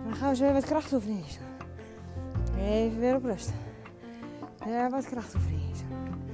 Dan 0.05 0.14
gaan 0.14 0.29
we 0.31 0.37
zo 0.37 0.44
weer 0.44 0.52
wat 0.52 0.64
krachtoefeningen 0.64 1.24
doen. 1.24 2.64
Even 2.64 3.00
weer 3.00 3.14
op 3.14 3.24
rust. 3.24 3.52
Ja, 4.66 4.90
wat 4.90 5.07
krachtoefeningen 5.07 5.72
doen. 5.72 6.24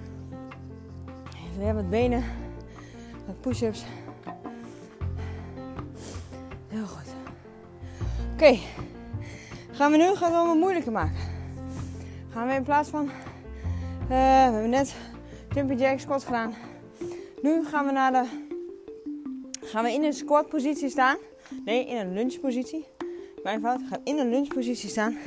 Even 1.26 1.58
weer 1.58 1.74
wat 1.74 1.90
benen. 1.90 2.24
Wat 3.26 3.40
push-ups. 3.40 3.84
Heel 6.68 6.86
goed. 6.86 7.08
Oké. 8.32 8.58
Gaan 9.70 9.90
we 9.90 9.96
nu 9.96 10.04
gaan 10.04 10.14
we 10.14 10.24
het 10.24 10.34
allemaal 10.34 10.58
moeilijker 10.58 10.92
maken. 10.92 11.18
Gaan 12.30 12.48
we 12.48 12.54
in 12.54 12.64
plaats 12.64 12.88
van... 12.88 13.08
eh, 14.02 14.08
we 14.08 14.14
hebben 14.52 14.70
net 14.70 14.94
jumping 15.54 15.80
jack 15.80 15.98
squat 15.98 16.24
gedaan. 16.24 16.54
Nu 17.42 17.64
gaan 17.64 17.86
we 17.86 17.92
naar 17.92 18.12
de... 18.12 18.24
Gaan 19.60 19.84
we 19.84 19.92
in 19.92 20.04
een 20.04 20.12
squat 20.12 20.48
positie 20.48 20.88
staan. 20.88 21.16
Nee, 21.64 21.86
in 21.86 21.96
een 21.96 22.12
lungepositie. 22.12 22.84
Mijn 23.42 23.60
fout. 23.60 23.80
Ga 23.88 24.00
in 24.04 24.18
een 24.18 24.30
lungepositie 24.30 24.88
staan. 24.88 25.18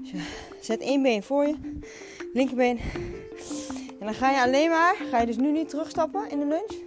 Dus 0.00 0.10
je 0.10 0.20
zet 0.60 0.80
één 0.80 1.02
been 1.02 1.22
voor 1.22 1.46
je. 1.46 1.54
Linkerbeen. 2.32 2.78
En 4.00 4.06
dan 4.06 4.14
ga 4.14 4.30
je 4.30 4.42
alleen 4.42 4.70
maar... 4.70 4.96
Ga 5.10 5.20
je 5.20 5.26
dus 5.26 5.36
nu 5.36 5.52
niet 5.52 5.68
terugstappen 5.68 6.30
in 6.30 6.38
de 6.38 6.46
lunge. 6.46 6.84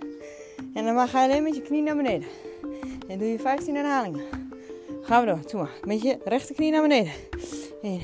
En 0.74 0.86
dan 0.86 1.08
ga 1.08 1.24
je 1.24 1.30
alleen 1.30 1.44
met 1.44 1.56
je 1.56 1.62
knie 1.62 1.82
naar 1.82 1.96
beneden. 1.96 2.28
En 3.08 3.18
doe 3.18 3.28
je 3.28 3.40
15 3.40 3.76
herhalingen. 3.76 4.22
Gaan 5.02 5.26
we 5.26 5.32
door. 5.32 5.52
Doe 5.52 5.62
maar. 5.62 5.80
Met 5.86 6.02
je 6.02 6.18
rechterknie 6.24 6.72
naar 6.72 6.82
beneden. 6.82 7.12
1, 7.82 8.02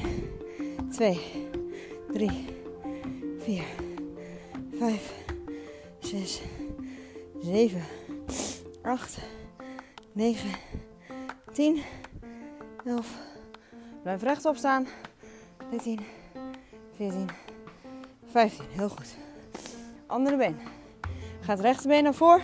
2, 0.91 1.20
3, 2.13 2.30
4, 3.39 3.63
5, 4.78 5.13
6, 6.00 6.41
7, 7.41 7.82
8, 8.82 9.18
9, 10.15 10.49
10, 11.54 11.82
11. 12.86 13.08
Blijf 14.01 14.21
rechtop 14.21 14.56
staan. 14.56 14.88
13, 15.69 15.99
14, 16.95 17.30
15. 18.25 18.65
Heel 18.69 18.89
goed. 18.89 19.15
Andere 20.08 20.38
been. 20.38 20.58
Ga 21.41 21.51
het 21.51 21.60
rechterbeen 21.60 22.04
naar 22.04 22.13
voren. 22.13 22.43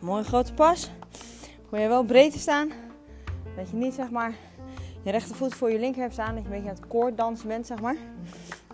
Mooi 0.00 0.24
grote 0.24 0.54
pas. 0.54 0.90
Probeer 1.60 1.80
je 1.80 1.88
wel 1.88 2.04
breed 2.04 2.32
te 2.32 2.38
staan. 2.38 2.70
Dat 3.56 3.70
je 3.70 3.76
niet 3.76 3.94
zeg 3.94 4.10
maar 4.10 4.32
je 5.02 5.10
rechtervoet 5.10 5.54
voor 5.54 5.70
je 5.70 5.78
linker 5.78 6.00
hebt 6.00 6.12
staan. 6.12 6.34
Dat 6.34 6.44
je 6.44 6.48
een 6.48 6.54
beetje 6.54 6.70
aan 6.70 6.76
het 6.76 6.86
koorddansen 6.86 7.48
bent 7.48 7.66
zeg 7.66 7.80
maar. 7.80 7.96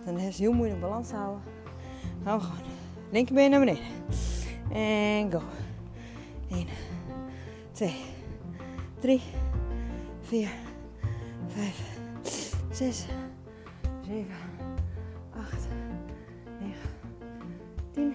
Dan 0.05 0.19
is 0.19 0.25
het 0.25 0.35
heel 0.35 0.53
moeilijk 0.53 0.81
balans 0.81 1.09
te 1.09 1.15
houden. 1.15 1.43
Hou 2.23 2.41
gewoon. 2.41 2.59
Linkerbeen 3.11 3.51
naar 3.51 3.61
beneden. 3.61 3.85
En 4.73 5.33
go. 5.33 5.43
1, 6.51 6.67
2, 7.75 7.93
3, 9.01 9.21
4, 10.21 10.49
5, 11.49 12.07
6, 12.71 13.07
7, 14.07 14.27
8, 15.35 15.69
9, 16.61 16.75
10, 17.93 18.15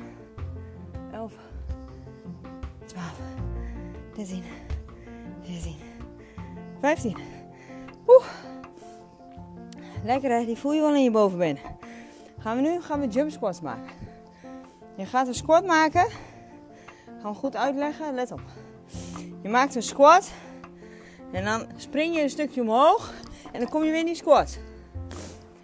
11, 1.12 1.34
12, 2.86 3.04
13, 4.15 4.43
14, 5.41 5.76
15. 6.80 7.17
Oeh. 8.08 8.26
Lekker 10.04 10.32
hè, 10.32 10.45
die 10.45 10.58
voel 10.58 10.74
je 10.74 10.82
wel 10.82 10.95
in 10.95 11.04
je 11.04 11.12
bovenbeen. 11.12 11.58
Gaan 12.39 12.56
we 12.56 12.62
nu 12.62 12.82
gaan 12.82 13.00
we 13.00 13.08
jump 13.08 13.32
squats 13.32 13.62
maken. 13.62 13.91
Je 14.95 15.06
gaat 15.06 15.28
een 15.28 15.34
squat 15.34 15.65
maken. 15.65 16.08
Gaan 17.22 17.32
we 17.32 17.38
goed 17.38 17.56
uitleggen, 17.56 18.13
let 18.13 18.32
op. 18.32 18.41
Je 19.49 19.55
maakt 19.55 19.75
een 19.75 19.83
squat. 19.83 20.31
En 21.31 21.45
dan 21.45 21.65
spring 21.75 22.15
je 22.15 22.21
een 22.21 22.29
stukje 22.29 22.62
omhoog. 22.62 23.13
En 23.51 23.59
dan 23.59 23.69
kom 23.69 23.83
je 23.83 23.91
weer 23.91 23.99
in 23.99 24.05
die 24.05 24.15
squat. 24.15 24.59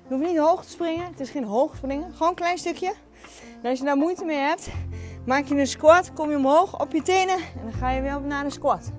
Je 0.07 0.13
hoeft 0.13 0.25
niet 0.25 0.37
hoog 0.37 0.63
te 0.63 0.69
springen. 0.69 1.05
Het 1.05 1.19
is 1.19 1.29
geen 1.29 1.43
hoog 1.43 1.75
springen. 1.75 2.13
Gewoon 2.13 2.29
een 2.29 2.35
klein 2.35 2.57
stukje. 2.57 2.93
En 3.61 3.69
als 3.69 3.79
je 3.79 3.85
daar 3.85 3.97
moeite 3.97 4.25
mee 4.25 4.37
hebt, 4.37 4.69
maak 5.25 5.45
je 5.45 5.55
een 5.55 5.67
squat. 5.67 6.13
Kom 6.13 6.29
je 6.29 6.35
omhoog 6.35 6.79
op 6.81 6.91
je 6.91 7.01
tenen. 7.01 7.35
En 7.35 7.61
dan 7.63 7.73
ga 7.73 7.89
je 7.89 8.01
weer 8.01 8.21
naar 8.21 8.43
de 8.43 8.49
squat. 8.49 8.91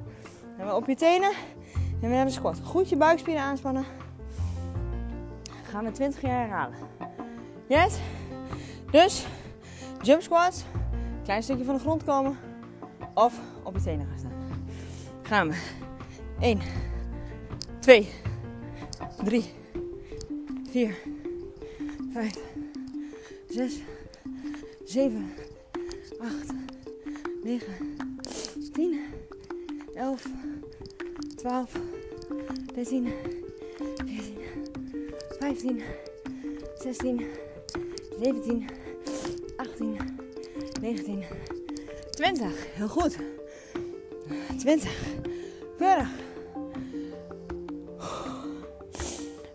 En 0.59 0.65
weer 0.65 0.75
op 0.75 0.87
je 0.87 0.95
tenen. 0.95 1.31
En 1.75 2.09
weer 2.09 2.17
naar 2.17 2.27
de 2.27 2.33
squat. 2.33 2.61
Goed 2.65 2.89
je 2.89 2.97
buikspieren 2.97 3.43
aanspannen. 3.43 3.85
Gaan 5.63 5.85
we 5.85 5.91
20 5.91 6.21
jaar 6.21 6.41
herhalen. 6.41 6.77
Yes? 7.69 7.99
Dus, 8.91 9.27
jump 10.03 10.23
squats. 10.23 10.65
Klein 11.25 11.43
stukje 11.43 11.65
van 11.65 11.75
de 11.75 11.81
grond 11.81 12.05
komen. 12.05 12.39
Of 13.15 13.41
op 13.63 13.75
je 13.75 13.83
tenen 13.83 14.07
gaan 14.07 14.19
staan. 14.19 14.36
Gaan 15.27 15.49
we. 15.49 15.57
1, 16.41 16.61
2, 17.81 18.09
3, 19.25 19.45
4, 20.71 20.95
5, 22.13 22.39
6, 23.49 23.81
7, 24.85 25.33
8, 26.19 26.55
9, 27.43 27.61
10, 28.73 29.01
11, 29.95 30.31
12, 31.37 31.71
13, 32.75 33.13
14, 33.97 34.37
15, 35.39 35.83
16, 36.79 37.27
17, 38.23 38.67
18, 39.57 39.97
19, 40.81 41.25
20. 42.11 42.53
Heel 42.75 42.89
goed. 42.89 43.17
20. 44.57 44.91
Keurig. 45.79 46.09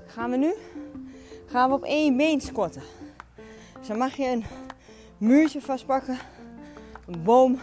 Gaan 0.06 0.30
we 0.30 0.38
nu? 0.38 0.54
Gaan 1.46 1.70
we 1.70 1.76
op 1.76 1.84
één 1.84 2.18
been 2.18 2.42
squatten. 2.42 2.82
Dus 3.80 3.88
dan 3.88 3.98
mag 3.98 4.16
je 4.16 4.28
een 4.28 4.44
muurtje 5.18 5.62
vastpakken. 5.62 6.18
Een 7.08 7.24
boom. 7.24 7.60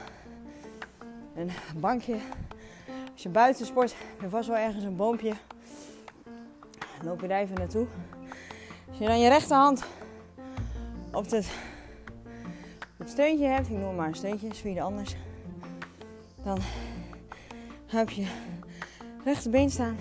Een 1.34 1.50
bankje. 1.76 2.16
Als 3.12 3.22
je 3.22 3.28
buiten 3.28 3.66
sport, 3.66 3.94
je 4.20 4.28
vast 4.28 4.48
wel 4.48 4.56
ergens 4.56 4.84
een 4.84 4.96
boompje. 4.96 5.32
Dan 6.96 7.06
loop 7.06 7.20
je 7.20 7.28
daar 7.28 7.40
even 7.40 7.56
naartoe. 7.56 7.86
Als 8.88 8.98
je 8.98 9.06
dan 9.06 9.20
je 9.20 9.28
rechterhand 9.28 9.84
op 11.12 11.30
het, 11.30 11.50
het 12.96 13.10
steuntje 13.10 13.46
hebt, 13.46 13.68
ik 13.68 13.76
noem 13.76 13.94
maar 13.94 14.08
een 14.08 14.14
steuntje, 14.14 14.48
is 14.48 14.64
ieder 14.64 14.82
anders. 14.82 15.16
Dan 16.44 16.58
heb 17.88 18.10
je 18.10 18.26
rechterbeen 19.24 19.70
staan 19.70 19.96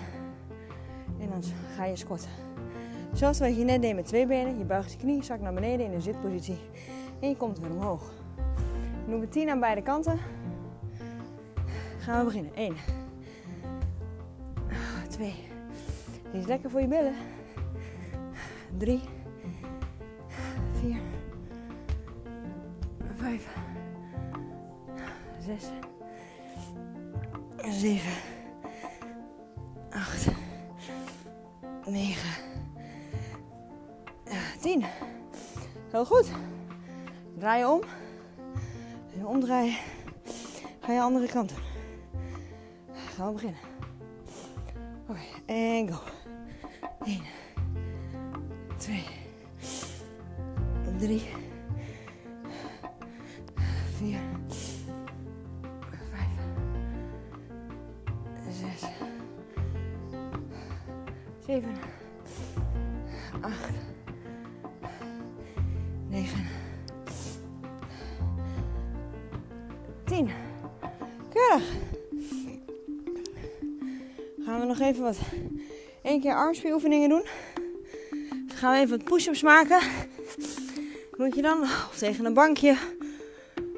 en 1.20 1.28
dan 1.28 1.42
ga 1.76 1.84
je 1.84 1.96
squatten. 1.96 2.30
Zoals 3.12 3.38
wat 3.38 3.56
je 3.56 3.64
net 3.64 3.82
deed 3.82 3.94
met 3.94 4.06
twee 4.06 4.26
benen. 4.26 4.58
Je 4.58 4.64
buigt 4.64 4.92
je 4.92 4.98
knie, 4.98 5.22
zak 5.22 5.40
naar 5.40 5.54
beneden 5.54 5.86
in 5.86 5.92
een 5.92 6.02
zitpositie 6.02 6.58
en 7.20 7.28
je 7.28 7.36
komt 7.36 7.58
weer 7.58 7.70
omhoog. 7.70 8.12
Doen 9.06 9.20
we 9.20 9.28
10 9.28 9.50
aan 9.50 9.60
beide 9.60 9.82
kanten. 9.82 10.18
Gaan 11.98 12.18
we 12.18 12.24
beginnen. 12.24 12.54
1, 12.54 12.74
2, 15.08 15.34
die 16.32 16.40
is 16.40 16.46
lekker 16.46 16.70
voor 16.70 16.80
je 16.80 16.88
billen. 16.88 17.14
3, 18.76 19.00
4, 20.72 20.96
5, 23.16 23.48
6, 25.38 25.64
7, 27.78 28.10
8, 29.90 30.28
9, 31.86 32.30
10. 34.60 34.84
Heel 35.90 36.04
goed. 36.04 36.30
Draai 37.36 37.58
je 37.58 37.68
om. 37.68 37.80
En 39.14 39.26
omdraaien. 39.26 39.76
Ga 40.80 40.92
je 40.92 41.00
andere 41.00 41.26
kant 41.26 41.48
doen. 41.48 41.58
Gaan 42.94 43.26
we 43.26 43.32
beginnen. 43.32 43.60
Oké, 45.08 45.20
en 45.46 45.92
go. 45.92 46.00
1, 47.04 47.20
2, 48.76 49.04
3, 50.98 51.22
keer 76.28 76.36
armspieroefeningen 76.36 77.08
doen. 77.08 77.24
Dan 78.46 78.56
gaan 78.56 78.72
we 78.72 78.78
even 78.78 79.02
push-ups 79.02 79.42
maken. 79.42 79.80
Moet 81.16 81.34
je 81.34 81.42
dan 81.42 81.62
of 81.62 81.94
tegen 81.98 82.24
een 82.24 82.34
bankje, 82.34 82.76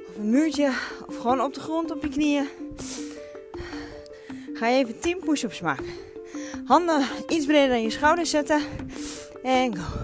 of 0.09 0.17
een 0.17 0.31
muurtje, 0.31 0.73
of 1.07 1.17
gewoon 1.17 1.41
op 1.41 1.55
de 1.55 1.61
grond 1.61 1.91
op 1.91 2.03
je 2.03 2.09
knieën. 2.09 2.49
Ga 4.53 4.69
je 4.69 4.85
even 4.85 5.01
10 5.01 5.19
push-ups 5.19 5.61
maken. 5.61 5.87
Handen 6.65 7.03
iets 7.29 7.47
breder 7.47 7.69
dan 7.69 7.83
je 7.83 7.91
schouders 7.91 8.31
zetten. 8.31 8.63
En 9.43 9.77
go. 9.77 9.99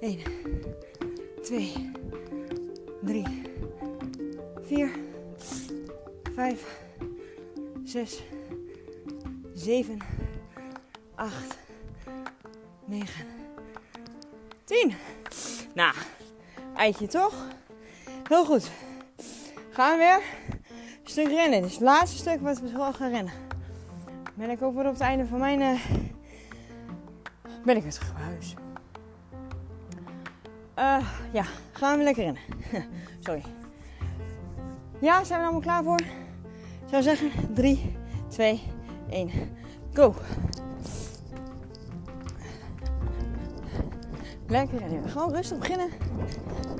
1, 0.00 0.18
2, 1.42 1.90
3, 3.02 3.24
4, 4.66 4.90
5, 6.34 6.64
6, 7.84 8.22
7, 9.54 9.98
8, 11.14 11.61
9, 12.92 13.24
10. 14.64 14.94
Nou, 15.74 15.94
eitje 16.76 17.06
toch? 17.06 17.34
Heel 18.28 18.44
goed. 18.44 18.70
Gaan 19.70 19.98
we 19.98 19.98
weer 19.98 20.22
een 21.02 21.10
stuk 21.10 21.26
rennen. 21.26 21.60
Dit 21.60 21.70
is 21.70 21.76
het 21.76 21.84
laatste 21.84 22.16
stuk 22.16 22.40
wat 22.40 22.60
we 22.60 22.68
zo 22.68 22.92
gaan 22.92 23.10
rennen. 23.10 23.32
Ben 24.34 24.50
ik 24.50 24.62
ook 24.62 24.74
weer 24.74 24.86
op 24.86 24.92
het 24.92 25.00
einde 25.00 25.26
van 25.26 25.38
mijn... 25.38 25.60
Uh, 25.60 25.80
ben 27.64 27.76
ik 27.76 27.82
weer 27.82 27.92
terug 27.92 28.14
bij 28.14 28.22
huis. 28.22 28.54
Uh, 30.78 31.08
ja, 31.32 31.44
gaan 31.72 31.98
we 31.98 32.04
lekker 32.04 32.24
rennen. 32.24 32.42
Sorry. 33.26 33.42
Ja, 35.00 35.24
zijn 35.24 35.38
we 35.38 35.44
allemaal 35.44 35.62
klaar 35.62 35.82
voor? 35.82 36.00
Ik 36.00 36.88
zou 36.88 37.02
zeggen 37.02 37.54
3, 37.54 37.96
2, 38.28 38.62
1, 39.10 39.30
go! 39.92 40.14
Lekker. 44.52 44.80
Gewoon 45.06 45.34
rustig 45.34 45.58
beginnen. 45.58 45.88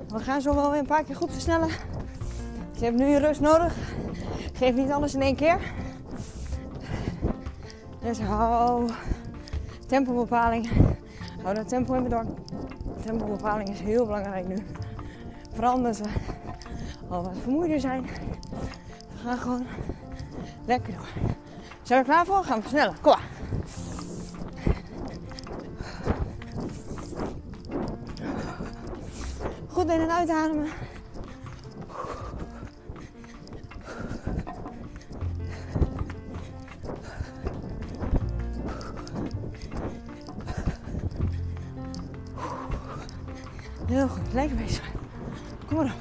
We 0.08 0.18
gaan 0.18 0.40
zo 0.40 0.54
wel 0.54 0.70
weer 0.70 0.80
een 0.80 0.86
paar 0.86 1.04
keer 1.04 1.16
goed 1.16 1.32
versnellen. 1.32 1.68
Je 2.72 2.84
hebt 2.84 2.96
nu 2.96 3.16
rust 3.16 3.40
nodig. 3.40 3.74
Geef 4.52 4.74
niet 4.74 4.90
alles 4.90 5.14
in 5.14 5.22
één 5.22 5.36
keer. 5.36 5.58
Dus 8.00 8.20
hou 8.20 8.90
tempobepaling. 9.86 10.70
Hou 11.42 11.54
dat 11.54 11.68
tempo 11.68 11.94
in 11.94 12.02
bedwang. 12.02 12.28
Tempobepaling 13.04 13.68
is 13.68 13.80
heel 13.80 14.06
belangrijk 14.06 14.48
nu. 14.48 14.56
Vooral 15.52 15.74
omdat 15.74 15.98
we 15.98 16.08
al 17.08 17.22
wat 17.22 17.36
vermoeider 17.42 17.80
zijn. 17.80 18.02
We 18.02 19.18
gaan 19.24 19.38
gewoon 19.38 19.66
lekker 20.66 20.92
door. 20.92 21.08
Zijn 21.82 22.00
we 22.00 22.06
klaar 22.06 22.26
voor? 22.26 22.44
Gaan 22.44 22.56
we 22.56 22.62
versnellen. 22.62 22.94
Kom 23.00 23.12
maar. 23.12 23.28
In 29.92 30.00
en 30.00 30.10
uitademen. 30.10 30.68
Heel 43.86 44.08
goed, 44.08 44.32
lekker 44.32 44.56
bezig. 44.56 44.90
Kom 45.66 45.76
maar 45.76 45.84
op. 45.84 45.92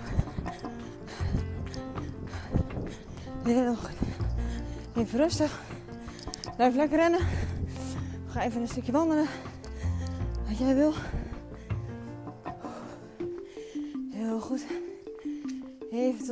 Heel 3.43 3.75
goed. 3.75 3.89
Even 4.95 5.19
rustig. 5.19 5.59
Blijf 6.55 6.75
lekker 6.75 6.97
rennen. 6.97 7.19
Ga 8.27 8.43
even 8.43 8.61
een 8.61 8.67
stukje 8.67 8.91
wandelen. 8.91 9.27
Wat 10.47 10.57
jij 10.57 10.75
wil. 10.75 10.93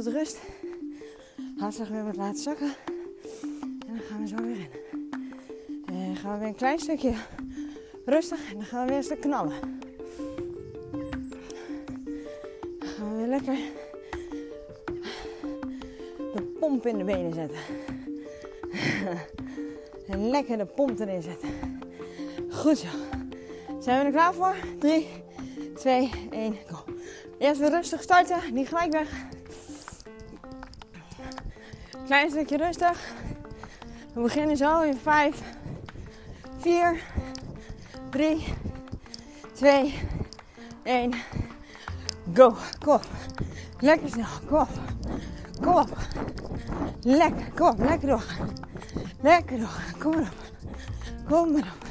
Tot 0.04 0.14
rust. 0.14 0.38
Hartslag 1.58 1.88
weer 1.88 2.06
wat 2.06 2.16
laten 2.16 2.42
zakken. 2.42 2.74
En 3.88 3.96
dan 3.96 4.00
gaan 4.10 4.22
we 4.22 4.28
zo 4.28 4.36
weer 4.36 4.56
rennen. 4.56 4.80
En 5.86 6.06
dan 6.06 6.16
gaan 6.16 6.34
we 6.34 6.40
weer 6.40 6.48
een 6.48 6.56
klein 6.56 6.80
stukje 6.80 7.14
rustig. 8.06 8.52
En 8.52 8.56
dan 8.56 8.66
gaan 8.66 8.86
we 8.86 8.94
weer 8.94 9.12
een 9.12 9.20
knallen. 9.20 9.54
lekker 13.28 13.58
de 16.34 16.42
pomp 16.60 16.86
in 16.86 16.98
de 16.98 17.04
benen 17.04 17.34
zetten. 17.34 17.58
en 20.08 20.30
lekker 20.30 20.58
de 20.58 20.66
pomp 20.66 21.00
erin 21.00 21.22
zetten. 21.22 21.50
Goed 22.50 22.78
zo. 22.78 22.88
Zijn 23.80 24.00
we 24.00 24.06
er 24.06 24.12
klaar 24.12 24.34
voor? 24.34 24.56
3, 24.80 25.08
2, 25.76 26.10
1, 26.30 26.56
go. 26.68 26.94
Eerst 27.38 27.60
weer 27.60 27.70
rustig 27.70 28.02
starten, 28.02 28.54
niet 28.54 28.68
gelijk 28.68 28.92
weg. 28.92 29.38
Klein 32.10 32.30
stukje 32.30 32.58
rustig. 32.58 33.14
We 34.14 34.22
beginnen 34.22 34.58
zo 34.58 34.82
in 34.82 34.98
5, 34.98 35.42
4, 36.58 37.02
3, 38.10 38.44
2, 39.54 39.94
1. 40.84 41.14
Go. 42.34 42.56
Kom 42.84 42.94
op. 42.94 43.06
Lekker 43.80 44.10
snel. 44.10 44.26
Kom 44.48 44.60
op. 44.60 44.70
Kom 45.62 45.76
op. 45.76 45.98
Lekker. 47.02 47.52
Kom 47.56 47.68
op. 47.68 47.80
Lekker 47.80 48.08
door. 48.08 48.26
Lekker 49.22 49.60
door. 49.60 49.82
Kom 50.00 50.12
maar 50.12 50.22
op. 50.22 51.28
Kom 51.28 51.52
maar 51.52 51.62
op. 51.62 51.88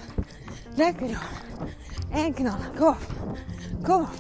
Lekker 0.75 1.07
door. 1.07 1.29
En 2.11 2.35
knallen. 2.35 2.77
Kom 2.77 2.89
op. 2.89 2.97
Kom 3.83 4.01
op. 4.01 4.11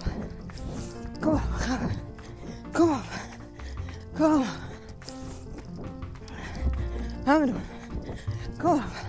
Kom 1.20 1.34
op. 1.34 1.40
Kom 2.72 2.90
op. 2.90 3.04
Kom 4.16 4.40
op. 4.40 4.67
Gaan 7.28 7.40
we 7.40 7.46
doen. 7.46 7.60
Kom 8.58 8.72
op. 8.74 9.07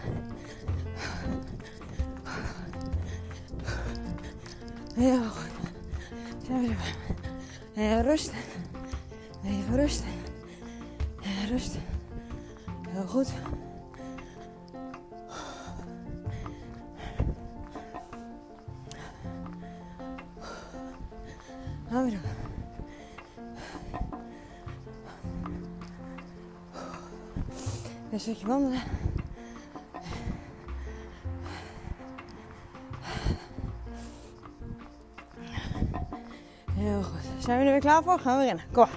Heel 36.90 37.04
goed. 37.04 37.44
Zijn 37.44 37.60
we 37.60 37.66
er 37.66 37.72
weer 37.72 37.80
klaar 37.80 38.04
voor? 38.04 38.20
Gaan 38.20 38.38
we 38.38 38.46
rennen. 38.46 38.64
Kom 38.72 38.88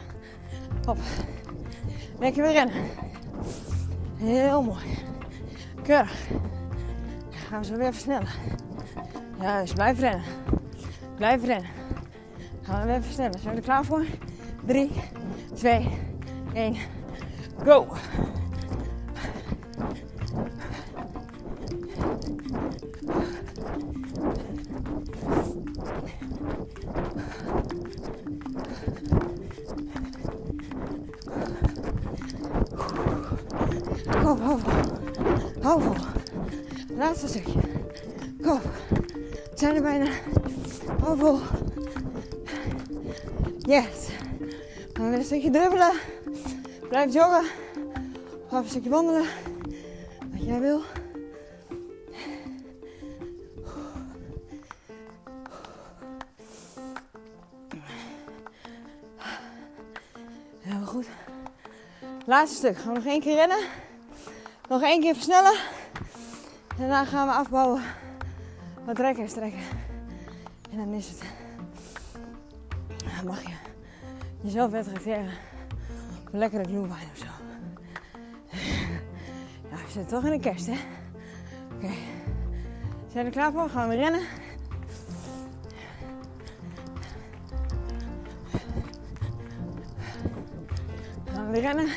Hop. 0.84 0.98
Lekker 2.18 2.42
weer 2.42 2.52
rennen. 2.52 2.74
Heel 4.16 4.62
mooi. 4.62 4.84
Keurig. 5.82 6.28
Gaan 7.48 7.60
we 7.60 7.66
zo 7.66 7.76
weer 7.76 7.92
versnellen. 7.92 8.28
Juist, 9.40 9.74
blijf 9.74 9.98
rennen. 10.00 10.22
Blijf 11.16 11.44
rennen. 11.44 11.70
Gaan 12.62 12.80
we 12.80 12.86
weer 12.86 13.02
versnellen. 13.02 13.38
Zijn 13.38 13.54
we 13.54 13.60
er 13.60 13.66
klaar 13.66 13.84
voor? 13.84 14.04
3, 14.66 14.90
2, 15.54 15.88
1, 16.52 16.76
go! 17.64 17.86
Yes. 43.58 44.08
We 44.76 44.90
gaan 44.92 45.08
weer 45.08 45.18
een 45.18 45.24
stukje 45.24 45.50
dribbelen. 45.50 45.92
Blijf 46.88 47.12
joggen. 47.12 47.44
Of 48.50 48.58
een 48.58 48.68
stukje 48.68 48.90
wandelen. 48.90 49.26
Wat 50.32 50.44
jij 50.44 50.60
wil. 50.60 50.82
Heel 60.60 60.84
goed. 60.86 61.06
Laatste 62.26 62.56
stuk. 62.56 62.76
Gaan 62.76 62.92
we 62.92 62.98
nog 62.98 63.08
één 63.08 63.20
keer 63.20 63.34
rennen. 63.34 63.58
Nog 64.68 64.82
één 64.82 65.00
keer 65.00 65.14
versnellen. 65.14 65.54
en 66.68 66.78
Daarna 66.78 67.04
gaan 67.04 67.26
we 67.26 67.34
afbouwen. 67.34 67.82
Wat 68.84 68.98
rekken 68.98 69.28
strekken. 69.28 69.62
En 70.70 70.76
dan 70.76 70.92
is 70.92 71.08
het. 71.08 71.41
Mag 73.24 73.42
je 73.42 73.54
jezelf 74.40 74.70
weer 74.70 74.82
tracteren. 74.82 75.32
Op 76.26 76.32
een 76.32 76.38
lekkere 76.38 76.64
glühwein 76.64 77.08
of 77.12 77.18
zo. 77.18 77.26
Ja, 79.70 79.76
we 79.76 79.90
zitten 79.90 80.06
toch 80.06 80.24
in 80.24 80.30
de 80.30 80.40
kerst, 80.40 80.66
hè? 80.66 80.76
Oké. 81.74 81.92
Zijn 83.12 83.24
we 83.24 83.30
er 83.30 83.30
klaar 83.30 83.52
voor? 83.52 83.68
Gaan 83.68 83.88
we 83.88 83.94
rennen. 83.94 84.20
Gaan 91.32 91.50
we 91.50 91.60
rennen. 91.60 91.88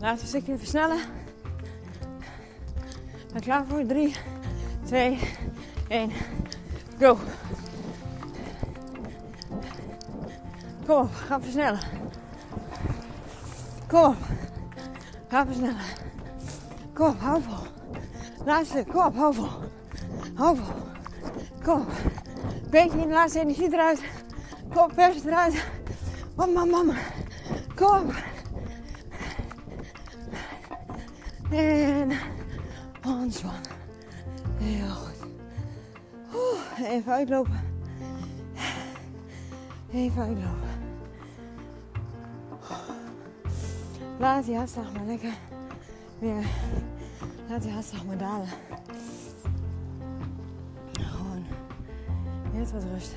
Laten 0.00 0.20
we 0.20 0.26
stukje 0.26 0.58
versnellen. 0.58 0.98
Ben 3.32 3.42
klaar 3.42 3.66
voor? 3.66 3.86
3, 3.86 4.14
2, 4.84 5.18
1, 5.88 6.10
go. 6.98 7.18
Kom 10.86 10.96
op, 10.96 11.14
ga 11.14 11.40
versnellen. 11.40 11.80
Kom 13.86 14.04
op, 14.04 14.16
ga 15.28 15.46
versnellen. 15.46 15.80
Kom 16.92 17.06
op, 17.06 17.20
hou 17.20 17.42
vol. 17.42 17.66
Laatste, 18.44 18.84
kom 18.92 19.06
op, 19.06 19.16
hou 19.16 19.34
vol. 19.34 19.48
Hou 20.34 20.56
vol. 20.56 20.74
Kom. 21.62 21.86
Beetje 22.70 22.98
in 22.98 23.08
de 23.08 23.14
laatste 23.14 23.40
energie 23.40 23.72
eruit. 23.72 24.02
Kom 24.72 24.82
op, 24.82 24.92
pers 24.94 25.24
eruit. 25.24 25.64
Mama, 26.36 26.64
mama. 26.64 26.94
Kom 27.74 27.88
op. 27.88 28.14
En 31.50 32.12
ontspannen. 33.06 33.60
Heel 34.58 34.94
goed. 34.94 35.26
Even 36.86 37.12
uitlopen. 37.12 37.65
Even 39.96 40.22
uitlopen. 40.22 40.68
Laat 44.18 44.44
die 44.44 44.56
hartslag 44.56 44.92
maar 44.92 45.04
lekker 45.06 45.32
weer. 46.18 46.46
Laat 47.48 47.62
die 47.62 47.72
hartslag 47.72 48.04
maar 48.04 48.18
dalen. 48.18 48.48
Gewoon 50.92 51.44
net 52.52 52.72
wat 52.72 52.82
rust. 52.92 53.14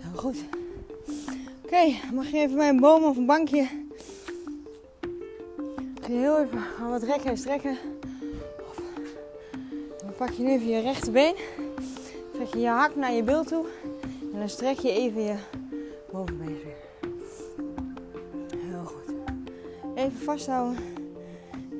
Heel 0.00 0.16
goed. 0.16 0.44
Oké, 1.64 2.14
mag 2.14 2.26
je 2.30 2.36
even 2.36 2.56
bij 2.56 2.68
een 2.68 2.80
boom 2.80 3.04
of 3.04 3.16
een 3.16 3.26
bankje. 3.26 3.83
Heel 6.34 6.44
even 6.44 6.60
gaan 6.60 6.90
wat 6.90 7.02
rekken 7.02 7.30
en 7.30 7.36
strekken. 7.36 7.78
Dan 9.98 10.14
pak 10.16 10.30
je 10.30 10.42
nu 10.42 10.50
even 10.50 10.68
je 10.68 10.80
rechterbeen. 10.80 11.34
Trek 12.32 12.54
je 12.54 12.58
je 12.58 12.68
hak 12.68 12.96
naar 12.96 13.12
je 13.12 13.22
bil 13.22 13.44
toe. 13.44 13.66
En 14.32 14.38
dan 14.38 14.48
strek 14.48 14.78
je 14.78 14.90
even 14.90 15.22
je 15.22 15.36
bovenbeen 16.12 16.58
weer. 16.64 17.10
Heel 18.60 18.84
goed. 18.84 19.14
Even 19.94 20.18
vasthouden. 20.18 20.78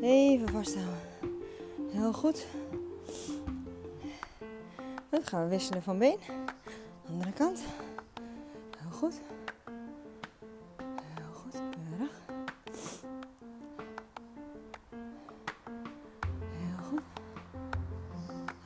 Even 0.03 0.49
vasthouden. 0.49 1.01
Heel 1.91 2.13
goed. 2.13 2.47
Dan 5.09 5.23
gaan 5.23 5.43
we 5.43 5.49
wisselen 5.49 5.83
van 5.83 5.99
been. 5.99 6.19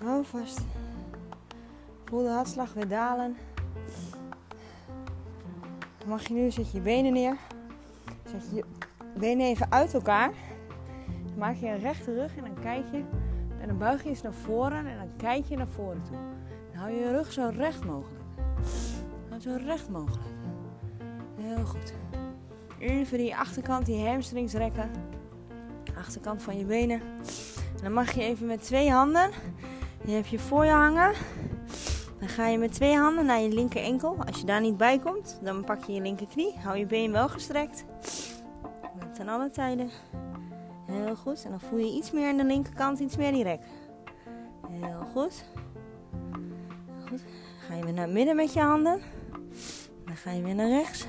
Hou 0.08 0.24
vast. 0.24 0.60
Voel 2.04 2.22
de 2.22 2.28
hartslag 2.28 2.72
weer 2.72 2.88
dalen. 2.88 3.36
Mag 6.06 6.28
je 6.28 6.34
nu, 6.34 6.50
zet 6.50 6.72
je 6.72 6.80
benen 6.80 7.12
neer. 7.12 7.36
Zet 8.30 8.50
je 8.52 8.64
benen 9.18 9.46
even 9.46 9.72
uit 9.72 9.94
elkaar. 9.94 10.32
Maak 11.36 11.56
je 11.56 11.66
een 11.66 11.78
rechte 11.78 12.14
rug 12.14 12.36
en 12.36 12.44
dan 12.44 12.62
kijk 12.62 12.84
je. 12.90 13.04
En 13.60 13.66
dan 13.66 13.78
buig 13.78 14.02
je 14.02 14.08
eens 14.08 14.22
naar 14.22 14.32
voren 14.32 14.86
en 14.86 14.98
dan 14.98 15.10
kijk 15.16 15.44
je 15.44 15.56
naar 15.56 15.68
voren 15.68 16.02
toe. 16.02 16.18
Hou 16.74 16.90
je 16.90 17.10
rug 17.10 17.32
zo 17.32 17.50
recht 17.54 17.84
mogelijk. 17.84 18.24
Zo 19.38 19.56
recht 19.64 19.88
mogelijk. 19.88 20.28
Heel 21.40 21.64
goed. 21.64 21.94
Even 22.78 23.18
die 23.18 23.36
achterkant, 23.36 23.86
die 23.86 24.06
hamstrings 24.06 24.52
rekken. 24.52 24.90
Achterkant 25.98 26.42
van 26.42 26.58
je 26.58 26.64
benen. 26.64 27.00
En 27.76 27.82
dan 27.82 27.92
mag 27.92 28.12
je 28.12 28.22
even 28.22 28.46
met 28.46 28.62
twee 28.62 28.90
handen. 28.90 29.30
Die 30.04 30.14
heb 30.14 30.26
je 30.26 30.38
voor 30.38 30.64
je 30.64 30.70
hangen. 30.70 31.12
Dan 32.18 32.28
ga 32.28 32.46
je 32.46 32.58
met 32.58 32.72
twee 32.72 32.96
handen 32.96 33.26
naar 33.26 33.40
je 33.40 33.48
linker 33.48 33.82
enkel. 33.82 34.16
Als 34.26 34.40
je 34.40 34.46
daar 34.46 34.60
niet 34.60 34.76
bij 34.76 34.98
komt, 34.98 35.38
dan 35.42 35.64
pak 35.64 35.84
je 35.84 35.92
je 35.92 36.00
linkerknie. 36.00 36.54
Hou 36.58 36.78
je 36.78 36.86
been 36.86 37.12
wel 37.12 37.28
gestrekt. 37.28 37.84
Ten 39.14 39.28
alle 39.28 39.50
tijden. 39.50 39.90
Heel 40.86 41.16
goed. 41.16 41.44
En 41.44 41.50
dan 41.50 41.60
voel 41.60 41.78
je 41.78 41.92
iets 41.92 42.10
meer 42.10 42.28
aan 42.28 42.36
de 42.36 42.44
linkerkant, 42.44 42.98
iets 42.98 43.16
meer 43.16 43.32
die 43.32 43.42
rek. 43.42 43.60
Heel 44.70 45.06
goed. 45.12 45.44
goed. 47.08 47.22
Ga 47.66 47.74
je 47.74 47.84
weer 47.84 47.92
naar 47.92 48.04
het 48.04 48.12
midden 48.12 48.36
met 48.36 48.52
je 48.52 48.60
handen. 48.60 49.00
Dan 50.04 50.16
ga 50.16 50.30
je 50.30 50.42
weer 50.42 50.54
naar 50.54 50.68
rechts. 50.68 51.06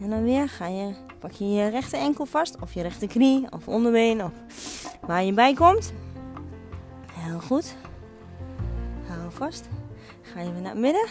En 0.00 0.10
dan 0.10 0.22
weer 0.22 0.48
ga 0.48 0.66
je, 0.66 0.94
pak 1.18 1.30
je 1.30 1.50
je 1.50 1.68
rechter 1.68 1.98
enkel 1.98 2.26
vast. 2.26 2.60
Of 2.60 2.72
je 2.72 2.82
rechterknie, 2.82 3.52
of 3.52 3.68
onderbeen. 3.68 4.24
Of 4.24 4.32
waar 5.06 5.24
je 5.24 5.32
bij 5.32 5.54
komt. 5.54 5.92
Heel 7.12 7.40
goed. 7.40 7.76
Vast. 9.30 9.68
Ga 10.22 10.40
je 10.40 10.52
weer 10.52 10.62
naar 10.62 10.70
het 10.70 10.80
midden. 10.80 11.06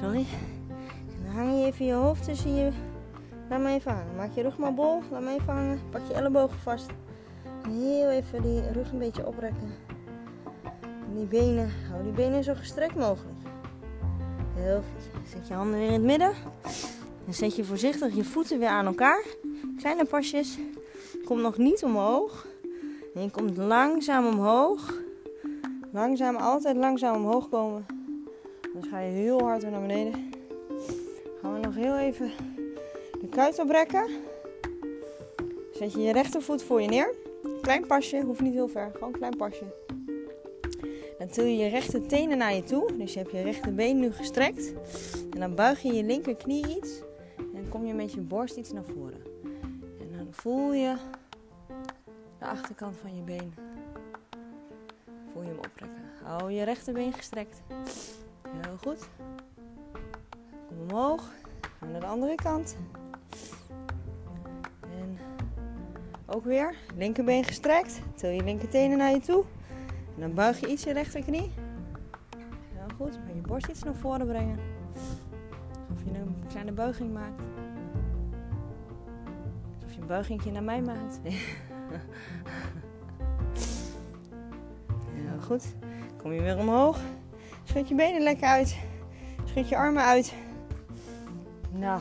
Sorry. 0.00 0.26
Dan 1.22 1.34
hang 1.34 1.58
je 1.58 1.64
even 1.64 1.86
je 1.86 1.92
hoofd 1.92 2.24
tussen 2.24 2.54
je... 2.54 2.70
Laat 3.48 3.60
me 3.60 3.68
even. 3.68 4.04
Maak 4.16 4.34
je 4.34 4.42
rug 4.42 4.58
maar 4.58 4.74
bol. 4.74 5.02
Laat 5.10 5.22
me 5.22 5.34
even 5.34 5.52
hangen. 5.52 5.80
Pak 5.90 6.00
je 6.08 6.14
ellebogen 6.14 6.58
vast. 6.58 6.86
Heel 7.68 8.10
even 8.10 8.42
die 8.42 8.72
rug 8.72 8.92
een 8.92 8.98
beetje 8.98 9.26
oprekken. 9.26 9.74
En 10.82 11.14
die 11.14 11.26
benen. 11.26 11.70
Hou 11.90 12.02
die 12.02 12.12
benen 12.12 12.44
zo 12.44 12.54
gestrekt 12.54 12.94
mogelijk. 12.94 13.38
Heel 14.54 14.82
goed. 14.92 15.28
Zet 15.28 15.48
je 15.48 15.54
handen 15.54 15.78
weer 15.78 15.86
in 15.86 15.92
het 15.92 16.02
midden. 16.02 16.32
Dan 17.24 17.34
zet 17.34 17.56
je 17.56 17.64
voorzichtig 17.64 18.14
je 18.14 18.24
voeten 18.24 18.58
weer 18.58 18.68
aan 18.68 18.86
elkaar. 18.86 19.24
Kleine 19.76 20.04
pasjes. 20.04 20.58
Kom 21.24 21.40
nog 21.40 21.58
niet 21.58 21.84
omhoog. 21.84 22.46
En 23.14 23.22
je 23.22 23.30
komt 23.30 23.56
langzaam 23.56 24.26
omhoog. 24.26 24.94
Langzaam, 25.92 26.36
altijd 26.36 26.76
langzaam 26.76 27.16
omhoog 27.16 27.48
komen. 27.48 27.86
Dan 28.72 28.84
ga 28.90 28.98
je 28.98 29.10
heel 29.10 29.40
hard 29.42 29.62
weer 29.62 29.70
naar 29.70 29.80
beneden. 29.80 30.30
Gaan 31.40 31.52
we 31.52 31.58
nog 31.60 31.74
heel 31.74 31.98
even 31.98 32.30
de 33.20 33.28
kuit 33.30 33.58
oprekken. 33.58 34.08
Zet 35.72 35.92
je 35.92 36.00
je 36.00 36.12
rechtervoet 36.12 36.62
voor 36.62 36.82
je 36.82 36.88
neer. 36.88 37.14
Klein 37.62 37.86
pasje, 37.86 38.22
hoeft 38.22 38.40
niet 38.40 38.52
heel 38.52 38.68
ver, 38.68 38.90
gewoon 38.92 39.08
een 39.08 39.18
klein 39.18 39.36
pasje. 39.36 39.64
Dan 41.18 41.28
til 41.28 41.44
je 41.44 41.56
je 41.56 41.68
rechter 41.68 42.06
tenen 42.06 42.38
naar 42.38 42.54
je 42.54 42.64
toe. 42.64 42.96
Dus 42.96 43.12
je 43.12 43.18
hebt 43.18 43.30
je 43.30 43.42
rechterbeen 43.42 43.98
nu 43.98 44.12
gestrekt. 44.12 44.72
En 45.32 45.40
dan 45.40 45.54
buig 45.54 45.82
je 45.82 45.92
je 45.92 46.04
linkerknie 46.04 46.76
iets. 46.76 47.02
En 47.36 47.52
dan 47.52 47.68
kom 47.68 47.86
je 47.86 47.94
met 47.94 48.12
je 48.12 48.20
borst 48.20 48.56
iets 48.56 48.72
naar 48.72 48.84
voren. 48.84 49.22
En 50.00 50.16
dan 50.16 50.26
voel 50.30 50.72
je 50.72 50.94
de 52.38 52.46
achterkant 52.46 52.96
van 52.96 53.16
je 53.16 53.22
been. 53.22 53.69
Voel 55.32 55.42
je 55.42 55.48
hem 55.48 55.58
oprekken. 55.58 56.02
Hou 56.22 56.52
je 56.52 56.64
rechterbeen 56.64 57.12
gestrekt. 57.12 57.62
Heel 58.48 58.76
goed. 58.76 59.08
Kom 60.68 60.78
omhoog. 60.80 61.32
Gaan 61.78 61.90
naar 61.90 62.00
de 62.00 62.06
andere 62.06 62.34
kant. 62.34 62.76
En 64.80 65.18
ook 66.26 66.44
weer. 66.44 66.74
Linkerbeen 66.96 67.44
gestrekt. 67.44 68.00
Til 68.14 68.30
je 68.30 68.44
linkertenen 68.44 68.98
naar 68.98 69.10
je 69.10 69.20
toe. 69.20 69.44
En 70.14 70.20
dan 70.20 70.34
buig 70.34 70.60
je 70.60 70.66
iets 70.66 70.84
je 70.84 70.92
rechterknie. 70.92 71.50
Heel 72.74 72.96
goed. 72.96 73.18
Met 73.26 73.34
je 73.34 73.40
borst 73.40 73.68
iets 73.68 73.82
naar 73.82 73.94
voren 73.94 74.26
brengen. 74.26 74.58
Alsof 75.88 76.04
je 76.04 76.18
een 76.18 76.36
kleine 76.48 76.72
buiging 76.72 77.12
maakt. 77.12 77.42
Alsof 79.74 79.94
je 79.94 80.00
een 80.00 80.06
buigingje 80.06 80.50
naar 80.50 80.62
mij 80.62 80.82
maakt. 80.82 81.20
goed. 85.50 85.74
Kom 86.16 86.32
je 86.32 86.40
weer 86.40 86.58
omhoog. 86.58 86.98
Schud 87.64 87.88
je 87.88 87.94
benen 87.94 88.22
lekker 88.22 88.48
uit. 88.48 88.76
Schud 89.44 89.68
je 89.68 89.76
armen 89.76 90.02
uit. 90.02 90.34
Nou, 91.72 92.00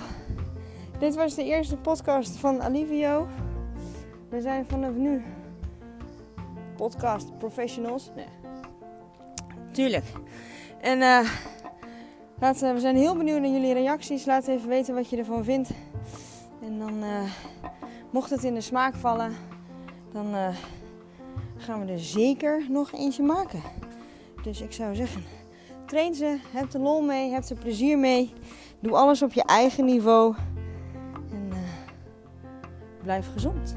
dit 1.00 1.16
was 1.16 1.36
de 1.36 1.44
eerste 1.44 1.76
podcast 1.76 2.38
van 2.38 2.62
Alivio. 2.62 3.28
We 4.30 4.42
zijn 4.42 4.66
vanaf 4.66 4.94
nu 4.94 5.24
podcast 6.76 7.38
professionals. 7.38 8.12
Nee. 8.16 8.26
Tuurlijk. 9.72 10.06
En 10.82 10.98
uh, 10.98 11.30
laten, 12.40 12.74
we 12.74 12.80
zijn 12.80 12.96
heel 12.96 13.16
benieuwd 13.16 13.42
naar 13.42 13.52
jullie 13.52 13.74
reacties. 13.74 14.26
Laat 14.26 14.48
even 14.48 14.70
weten 14.70 14.96
wat 14.96 15.10
je 15.10 15.18
ervan 15.18 15.44
vindt. 15.44 15.70
En 16.62 16.80
dan, 16.80 17.04
uh, 17.04 17.32
mocht 18.12 18.30
het 18.30 18.44
in 18.44 18.54
de 18.54 18.62
smaak 18.62 18.94
vallen, 18.94 19.36
dan 20.12 20.36
uh, 20.36 20.48
gaan 21.60 21.86
we 21.86 21.92
er 21.92 22.00
zeker 22.00 22.66
nog 22.70 22.92
eentje 22.92 23.24
maken. 23.24 23.62
Dus 24.44 24.62
ik 24.62 24.72
zou 24.72 24.96
zeggen, 24.96 25.24
train 25.86 26.14
ze, 26.14 26.38
heb 26.52 26.74
er 26.74 26.80
lol 26.80 27.02
mee, 27.02 27.32
heb 27.32 27.44
er 27.44 27.56
plezier 27.56 27.98
mee. 27.98 28.34
Doe 28.80 28.92
alles 28.92 29.22
op 29.22 29.34
je 29.34 29.44
eigen 29.44 29.86
niveau. 29.86 30.36
En 31.32 31.50
blijf 33.04 33.32
gezond. 33.34 33.76